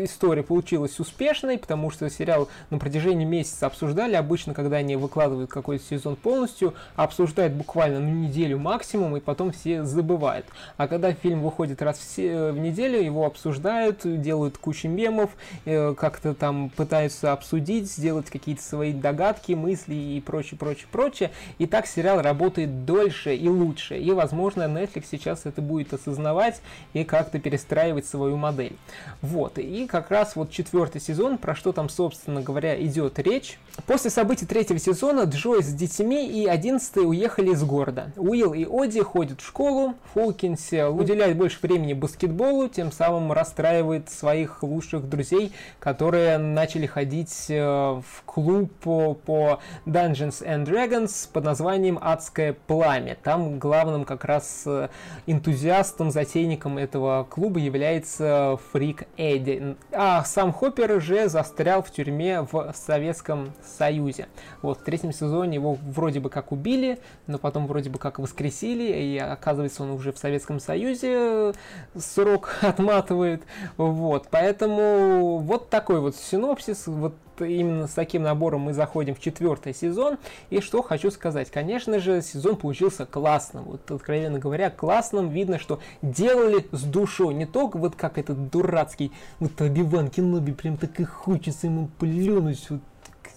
[0.05, 4.14] история получилась успешной, потому что сериал на протяжении месяца обсуждали.
[4.14, 9.84] Обычно, когда они выкладывают какой-то сезон полностью, обсуждают буквально на неделю максимум, и потом все
[9.84, 10.47] забывают.
[10.76, 15.30] А когда фильм выходит раз в, в неделю, его обсуждают, делают кучу мемов,
[15.64, 21.31] э, как-то там пытаются обсудить, сделать какие-то свои догадки, мысли и прочее, прочее, прочее прочее.
[21.59, 23.99] И так сериал работает дольше и лучше.
[23.99, 26.61] И, возможно, Netflix сейчас это будет осознавать
[26.93, 28.77] и как-то перестраивать свою модель.
[29.22, 29.59] Вот.
[29.59, 33.59] И как раз вот четвертый сезон, про что там, собственно говоря, идет речь.
[33.87, 38.12] После событий третьего сезона Джой с детьми и одиннадцатый уехали из города.
[38.16, 44.62] Уилл и Оди ходят в школу, Фулкинс уделяет больше времени баскетболу, тем самым расстраивает своих
[44.62, 52.55] лучших друзей, которые начали ходить э, в клуб по Dungeons and Dragons, под названием «Адское
[52.67, 53.17] пламя».
[53.23, 54.89] Там главным как раз э,
[55.27, 59.77] энтузиастом, затейником этого клуба является Фрик Эдди.
[59.93, 64.29] А сам Хоппер же застрял в тюрьме в Советском Союзе.
[64.62, 68.85] Вот в третьем сезоне его вроде бы как убили, но потом вроде бы как воскресили,
[68.85, 71.53] и оказывается он уже в Советском Союзе э,
[71.97, 73.43] срок отматывает.
[73.77, 79.74] Вот, поэтому вот такой вот синопсис, вот именно с таким набором мы заходим в четвертый
[79.74, 80.18] сезон.
[80.51, 81.51] И что хочу сказать.
[81.51, 83.64] Конечно же, сезон получился классным.
[83.64, 85.28] Вот, откровенно говоря, классным.
[85.28, 87.34] Видно, что делали с душой.
[87.34, 92.66] Не только вот как этот дурацкий вот Оби-Ван Кеноби, прям так и хочется ему плюнуть.
[92.70, 92.80] Вот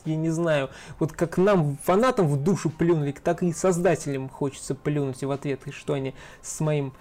[0.05, 5.23] я не знаю, вот как нам, фанатам, в душу плюнули, так и создателям хочется плюнуть
[5.23, 6.93] в ответ, и что они с моим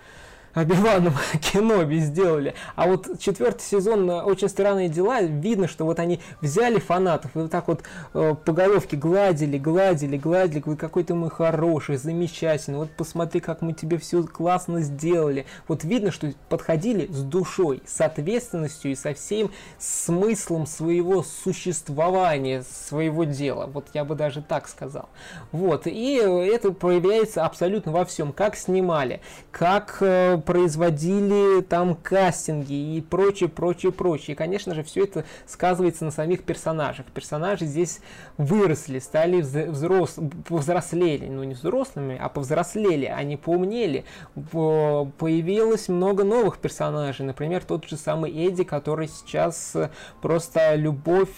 [0.54, 2.54] Оби-Ваном Кеноби сделали.
[2.76, 7.50] А вот четвертый сезон «Очень странные дела» видно, что вот они взяли фанатов и вот
[7.50, 7.82] так вот
[8.14, 10.62] э, по головке гладили, гладили, гладили.
[10.64, 12.78] Вот какой ты мой хороший, замечательный.
[12.78, 15.46] Вот посмотри, как мы тебе все классно сделали.
[15.66, 23.24] Вот видно, что подходили с душой, с ответственностью и со всем смыслом своего существования, своего
[23.24, 23.66] дела.
[23.66, 25.08] Вот я бы даже так сказал.
[25.52, 25.86] Вот.
[25.86, 28.32] И это проявляется абсолютно во всем.
[28.32, 29.20] Как снимали,
[29.50, 34.34] как э, производили там кастинги и прочее, прочее, прочее.
[34.34, 37.06] И, конечно же, все это сказывается на самих персонажах.
[37.06, 38.00] Персонажи здесь
[38.36, 40.16] выросли, стали взрос...
[40.46, 41.26] повзрослели.
[41.26, 43.06] Ну, не взрослыми, а повзрослели.
[43.06, 44.04] Они поумнели.
[44.34, 47.26] Появилось много новых персонажей.
[47.26, 49.76] Например, тот же самый Эдди, который сейчас
[50.20, 51.28] просто любовь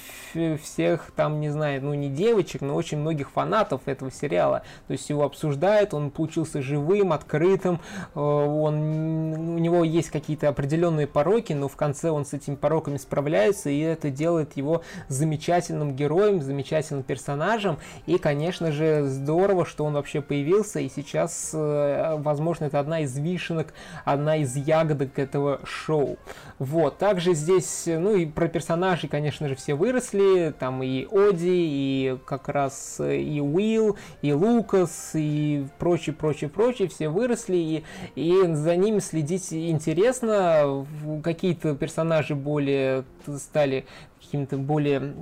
[0.63, 4.63] всех там, не знаю, ну, не девочек, но очень многих фанатов этого сериала.
[4.87, 7.81] То есть его обсуждают, он получился живым, открытым,
[8.15, 12.97] э, он у него есть какие-то определенные пороки, но в конце он с этими пороками
[12.97, 17.79] справляется, и это делает его замечательным героем, замечательным персонажем.
[18.07, 23.17] И, конечно же, здорово, что он вообще появился, и сейчас, э, возможно, это одна из
[23.17, 23.73] вишенок,
[24.05, 26.19] одна из ягодок этого шоу.
[26.59, 32.19] Вот, также здесь, ну и про персонажей, конечно же, все выросли, там и Оди, и
[32.27, 37.85] как раз э, и Уилл, и Лукас, и прочее, прочее, прочее, все выросли, и,
[38.15, 40.87] и за ними следить интересно.
[41.23, 43.05] Какие-то персонажи более
[43.39, 43.85] стали
[44.21, 45.15] каким-то более...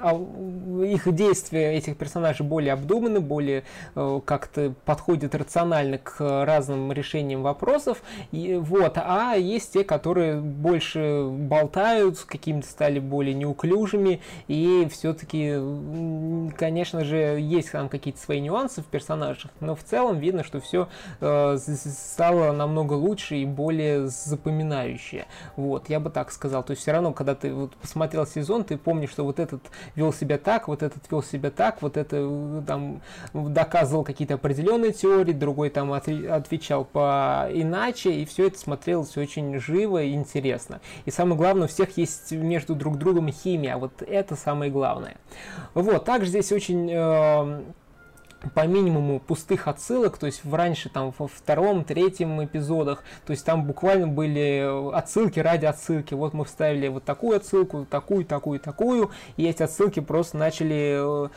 [0.00, 0.14] А,
[0.84, 8.02] их действия этих персонажей более обдуманы, более э, как-то подходят рационально к разным решениям вопросов.
[8.32, 8.94] И, вот.
[8.96, 15.54] А есть те, которые больше болтают, какими-то стали более неуклюжими, и все-таки,
[16.56, 20.88] конечно же, есть там какие-то свои нюансы в персонажах, но в целом видно, что все
[21.20, 25.26] э, стало намного лучше и более запоминающее.
[25.56, 26.62] Вот, я бы так сказал.
[26.62, 29.62] То есть все равно, когда ты вот посмотрел сезон ты помнишь, что вот этот
[29.94, 33.00] вел себя так, вот этот вел себя так, вот это э, там
[33.32, 40.02] доказывал какие-то определенные теории, другой там отвечал по иначе, и все это смотрелось очень живо
[40.02, 40.80] и интересно.
[41.04, 45.16] И самое главное, у всех есть между друг другом химия, вот это самое главное.
[45.74, 47.62] Вот, также здесь очень э,
[48.54, 53.44] по минимуму пустых отсылок, то есть в раньше там во втором, третьем эпизодах, то есть
[53.44, 56.14] там буквально были отсылки ради отсылки.
[56.14, 61.28] Вот мы вставили вот такую отсылку, такую, такую, такую, и эти отсылки просто начали э,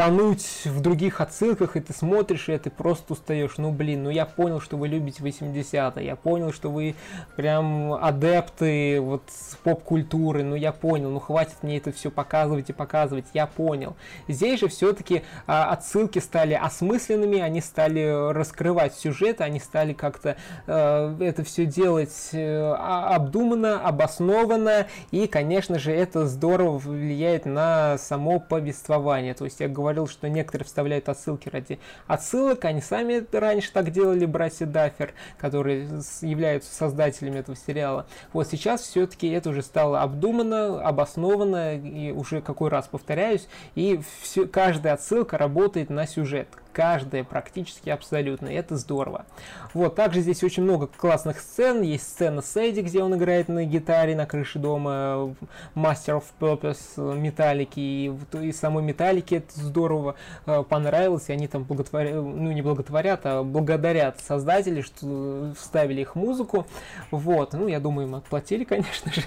[0.00, 3.58] тонуть в других отсылках, и ты смотришь, и ты просто устаешь.
[3.58, 6.94] Ну, блин, ну я понял, что вы любите 80-е, я понял, что вы
[7.36, 9.24] прям адепты вот
[9.62, 13.94] поп-культуры, ну я понял, ну хватит мне это все показывать и показывать, я понял.
[14.26, 20.36] Здесь же все-таки а, отсылки стали осмысленными, они стали раскрывать сюжет, они стали как-то
[20.66, 28.40] а, это все делать а, обдуманно, обоснованно, и, конечно же, это здорово влияет на само
[28.40, 29.34] повествование.
[29.34, 32.64] То есть я говорил, что некоторые вставляют отсылки ради отсылок.
[32.64, 35.88] Они сами раньше так делали, братья Даффер, которые
[36.20, 38.06] являются создателями этого сериала.
[38.32, 44.46] Вот сейчас все-таки это уже стало обдумано, обосновано, и уже какой раз повторяюсь, и все,
[44.46, 46.69] каждая отсылка работает на сюжет Привет!
[46.72, 49.26] Каждая практически абсолютно, и это здорово.
[49.74, 53.64] Вот, также здесь очень много классных сцен, есть сцена с Эдди, где он играет на
[53.64, 55.34] гитаре на крыше дома,
[55.74, 60.16] Master of Purpose Металлики, и, и самой Металлики это здорово
[60.46, 66.14] э, понравилось, и они там благотворят, ну не благотворят, а благодарят создателей, что вставили их
[66.14, 66.66] музыку,
[67.10, 69.22] вот, ну я думаю, им отплатили, конечно же.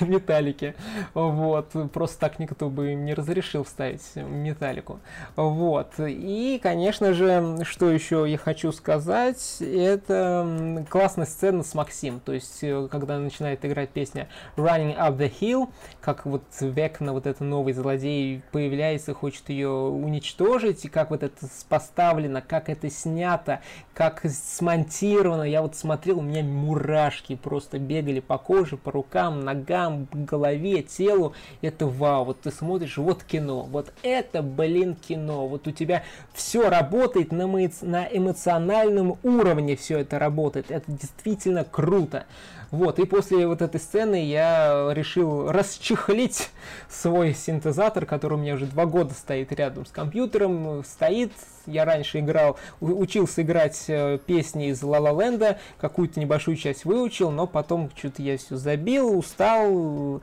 [0.00, 0.74] металлики.
[1.14, 1.72] Вот.
[1.92, 5.00] Просто так никто бы им не разрешил вставить металлику.
[5.36, 5.94] Вот.
[5.98, 12.20] И, конечно же, что еще я хочу сказать, это классная сцена с Максим.
[12.20, 15.68] То есть, э, когда начинает играть песня Running Up the Hill,
[16.00, 21.46] как вот Векна, вот этот новый злодей, появляется, хочет ее уничтожить, и как вот это
[21.68, 23.60] поставлено, как это снято,
[23.94, 25.44] как смонтировано.
[25.44, 31.34] Я вот смотрел, у меня мурашки просто бегали по коже, по рукам, ногам, голове, телу.
[31.62, 35.46] Это вау, вот ты смотришь, вот кино, вот это, блин, кино.
[35.46, 37.70] Вот у тебя все работает на, эмо...
[37.82, 40.70] на эмоциональном уровне, все это работает.
[40.70, 42.26] Это действительно круто.
[42.74, 46.50] Вот, и после вот этой сцены я решил расчехлить
[46.88, 51.30] свой синтезатор, который у меня уже два года стоит рядом с компьютером, стоит,
[51.66, 57.30] я раньше играл, учился играть э, песни из La La Land, какую-то небольшую часть выучил,
[57.30, 60.20] но потом что-то я все забил, устал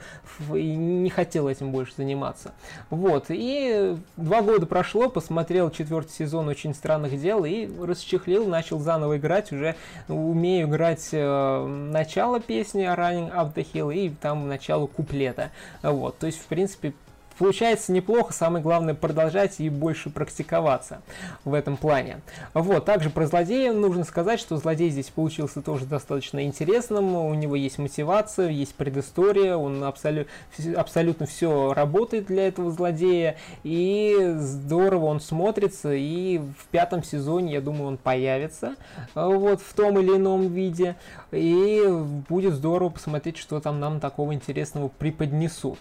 [0.53, 2.51] и не хотел этим больше заниматься.
[2.89, 9.17] Вот, и два года прошло, посмотрел четвертый сезон «Очень странных дел» и расчехлил, начал заново
[9.17, 9.77] играть, уже
[10.09, 15.51] умею играть э, начало песни «Running Up the Hill» и там начало куплета.
[15.81, 16.93] Вот, то есть, в принципе,
[17.41, 21.01] Получается неплохо, самое главное продолжать и больше практиковаться
[21.43, 22.21] в этом плане.
[22.53, 27.55] Вот, также про злодея нужно сказать, что злодей здесь получился тоже достаточно интересным, у него
[27.55, 30.27] есть мотивация, есть предыстория, он абсолю
[30.75, 37.61] абсолютно все работает для этого злодея, и здорово он смотрится, и в пятом сезоне, я
[37.61, 38.75] думаю, он появится
[39.15, 40.95] вот в том или ином виде,
[41.31, 41.87] и
[42.29, 45.79] будет здорово посмотреть, что там нам такого интересного преподнесут.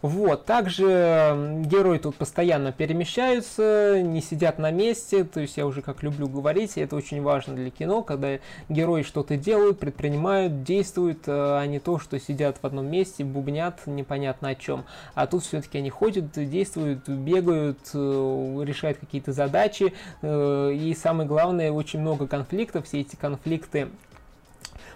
[0.00, 1.01] Вот, также
[1.64, 6.76] герои тут постоянно перемещаются, не сидят на месте, то есть я уже как люблю говорить,
[6.76, 8.38] и это очень важно для кино, когда
[8.68, 13.86] герои что-то делают, предпринимают, действуют, э, а не то, что сидят в одном месте, бубнят
[13.86, 14.84] непонятно о чем.
[15.14, 19.92] А тут все-таки они ходят, действуют, бегают, э, решают какие-то задачи,
[20.22, 23.88] э, и самое главное, очень много конфликтов, все эти конфликты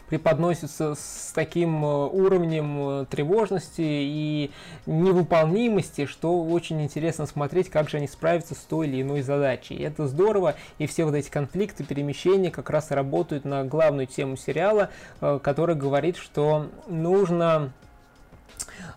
[0.09, 4.51] преподносится с таким э, уровнем э, тревожности и
[4.87, 9.75] невыполнимости, что очень интересно смотреть, как же они справятся с той или иной задачей.
[9.75, 14.37] И это здорово, и все вот эти конфликты, перемещения как раз работают на главную тему
[14.37, 14.91] сериала,
[15.21, 17.73] э, который говорит, что нужно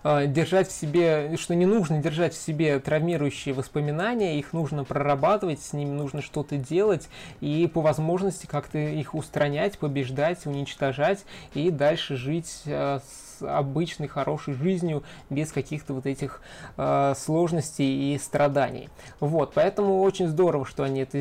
[0.03, 5.73] держать в себе, что не нужно держать в себе травмирующие воспоминания, их нужно прорабатывать, с
[5.73, 7.09] ними нужно что-то делать
[7.41, 12.99] и по возможности как-то их устранять, побеждать, уничтожать и дальше жить э,
[13.41, 16.41] обычной хорошей жизнью без каких-то вот этих
[16.77, 18.89] э, сложностей и страданий.
[19.19, 21.17] Вот, поэтому очень здорово, что они это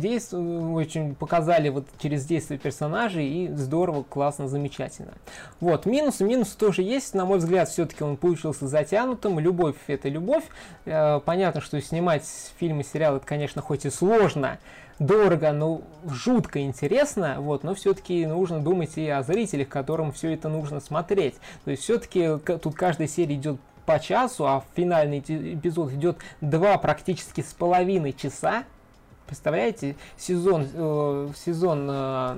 [0.00, 5.12] действуют, очень показали вот через действия персонажей и здорово, классно, замечательно.
[5.60, 10.44] Вот, минус, минус тоже есть, на мой взгляд, все-таки он получился затянутым, любовь это любовь,
[10.84, 12.24] э, понятно, что снимать
[12.58, 14.58] фильмы, сериалы, это, конечно, хоть и сложно,
[14.98, 20.48] дорого, но жутко интересно, вот, но все-таки нужно думать и о зрителях, которым все это
[20.48, 21.34] нужно смотреть.
[21.64, 27.40] То есть все-таки тут каждая серия идет по часу, а финальный эпизод идет два практически
[27.40, 28.64] с половиной часа.
[29.26, 32.36] Представляете, сезон, э, сезон э,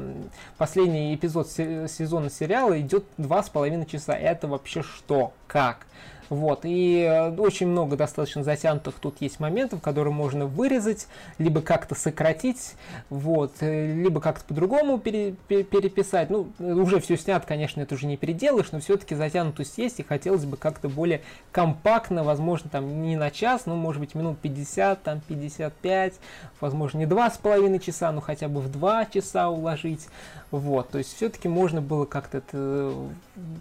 [0.56, 4.14] последний эпизод сезона сериала идет два с половиной часа.
[4.14, 5.32] Это вообще что?
[5.48, 5.86] Как?
[6.28, 11.06] Вот, и э, очень много достаточно затянутых тут есть моментов, которые можно вырезать,
[11.38, 12.74] либо как-то сократить,
[13.10, 16.30] вот, э, либо как-то по-другому пере, переписать.
[16.30, 20.44] Ну, уже все снято, конечно, это уже не переделаешь, но все-таки затянутость есть, и хотелось
[20.44, 21.22] бы как-то более
[21.52, 26.14] компактно, возможно, там не на час, но, может быть, минут 50, там 55,
[26.60, 30.08] возможно, не два с половиной часа, но хотя бы в два часа уложить.
[30.50, 33.08] Вот, то есть все-таки можно было как-то это э,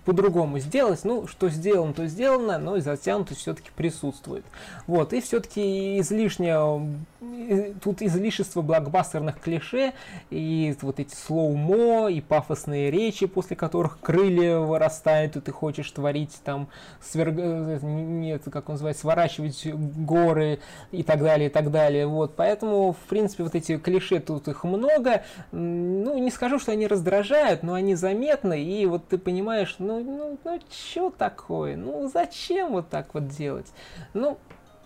[0.05, 1.01] по-другому сделать.
[1.03, 4.45] Ну, что сделано, то сделано, но и затянутость все-таки присутствует.
[4.87, 6.97] Вот, и все-таки излишнее,
[7.83, 9.93] тут излишество блокбастерных клише,
[10.29, 16.39] и вот эти слоумо, и пафосные речи, после которых крылья вырастают, и ты хочешь творить
[16.43, 16.67] там,
[17.01, 17.35] сверг...
[17.37, 20.59] Э, нет, как он называется, сворачивать горы
[20.91, 22.07] и так далее, и так далее.
[22.07, 25.23] Вот, поэтому, в принципе, вот эти клише, тут их много.
[25.51, 30.39] Ну, не скажу, что они раздражают, но они заметны, и вот ты понимаешь, ну, ну,
[30.43, 31.75] ну, что такое?
[31.75, 33.67] Ну, зачем вот так вот делать?
[34.13, 34.37] Ну,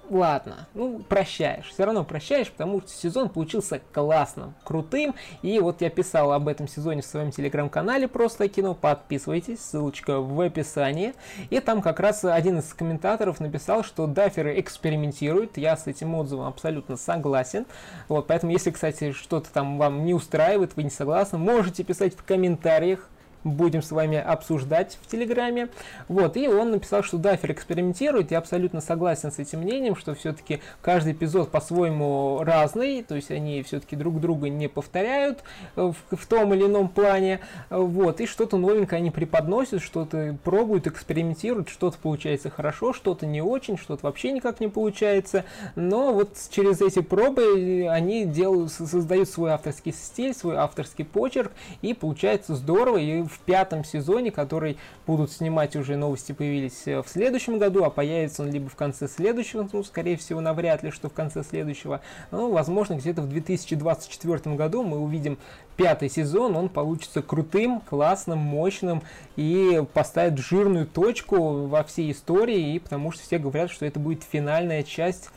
[0.09, 5.89] ладно, ну, прощаешь, все равно прощаешь, потому что сезон получился классным, крутым, и вот я
[5.89, 11.13] писал об этом сезоне в своем телеграм-канале «Просто кино», подписывайтесь, ссылочка в описании,
[11.49, 16.47] и там как раз один из комментаторов написал, что даферы экспериментируют, я с этим отзывом
[16.47, 17.65] абсолютно согласен,
[18.07, 22.23] вот, поэтому если, кстати, что-то там вам не устраивает, вы не согласны, можете писать в
[22.23, 23.09] комментариях,
[23.43, 25.69] будем с вами обсуждать в Телеграме.
[26.07, 28.31] Вот, и он написал, что Дафер экспериментирует.
[28.31, 33.63] Я абсолютно согласен с этим мнением, что все-таки каждый эпизод по-своему разный, то есть они
[33.63, 35.43] все-таки друг друга не повторяют
[35.75, 37.39] в, в том или ином плане.
[37.69, 43.77] Вот, и что-то новенькое они преподносят, что-то пробуют, экспериментируют, что-то получается хорошо, что-то не очень,
[43.77, 45.45] что-то вообще никак не получается.
[45.75, 51.93] Но вот через эти пробы они делают, создают свой авторский стиль, свой авторский почерк, и
[51.93, 54.77] получается здорово, и в пятом сезоне, который
[55.07, 59.67] будут снимать уже новости появились в следующем году, а появится он либо в конце следующего,
[59.71, 62.01] ну, скорее всего, навряд ли, что в конце следующего,
[62.31, 65.37] ну, возможно, где-то в 2024 году мы увидим
[65.77, 69.01] пятый сезон, он получится крутым, классным, мощным
[69.37, 74.23] и поставит жирную точку во всей истории, и потому что все говорят, что это будет
[74.23, 75.29] финальная часть,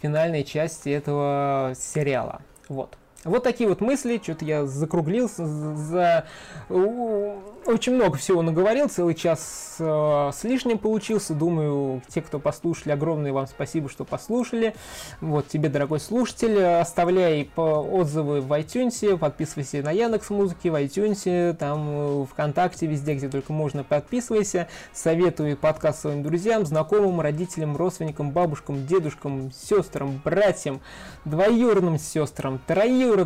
[0.00, 2.42] финальная часть этого сериала.
[2.68, 2.96] Вот.
[3.24, 6.26] Вот такие вот мысли, что-то я закруглился, за
[6.68, 11.34] очень много всего наговорил, целый час э, с лишним получился.
[11.34, 14.74] Думаю, те, кто послушали, огромное вам спасибо, что послушали.
[15.20, 22.22] Вот тебе, дорогой слушатель, оставляй отзывы в iTunes, подписывайся на Яндекс Музыки, в iTunes, там
[22.22, 24.68] э, ВКонтакте, везде, где только можно, подписывайся.
[24.92, 30.80] Советую подкаст своим друзьям, знакомым, родителям, родственникам, бабушкам, дедушкам, сестрам, братьям,
[31.24, 33.17] двоюродным сестрам, троюродным,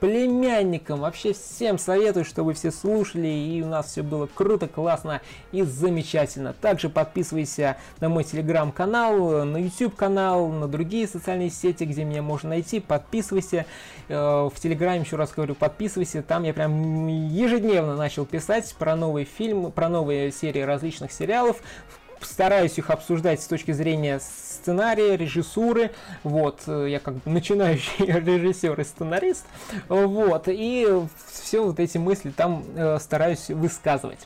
[0.00, 5.20] племянникам, вообще всем советую, чтобы все слушали, и у нас все было круто, классно
[5.52, 6.54] и замечательно.
[6.54, 12.50] Также подписывайся на мой телеграм-канал, на YouTube канал, на другие социальные сети, где меня можно
[12.50, 12.80] найти.
[12.80, 13.66] Подписывайся.
[14.08, 16.22] Э, в телеграме, еще раз говорю, подписывайся.
[16.22, 21.58] Там я прям ежедневно начал писать про новые фильмы, про новые серии различных сериалов
[22.24, 24.20] стараюсь их обсуждать с точки зрения
[24.60, 25.90] сценария, режиссуры,
[26.22, 29.46] вот, я как бы начинающий режиссер и сценарист,
[29.88, 30.86] вот, и
[31.32, 34.20] все вот эти мысли там э, стараюсь высказывать.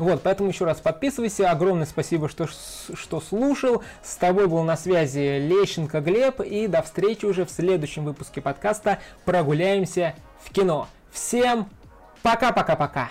[0.00, 1.50] Вот, поэтому еще раз подписывайся.
[1.50, 3.82] Огромное спасибо, что, что слушал.
[4.02, 6.40] С тобой был на связи Лещенко Глеб.
[6.40, 10.88] И до встречи уже в следующем выпуске подкаста «Прогуляемся в кино».
[11.12, 11.68] Всем
[12.22, 13.10] пока-пока-пока!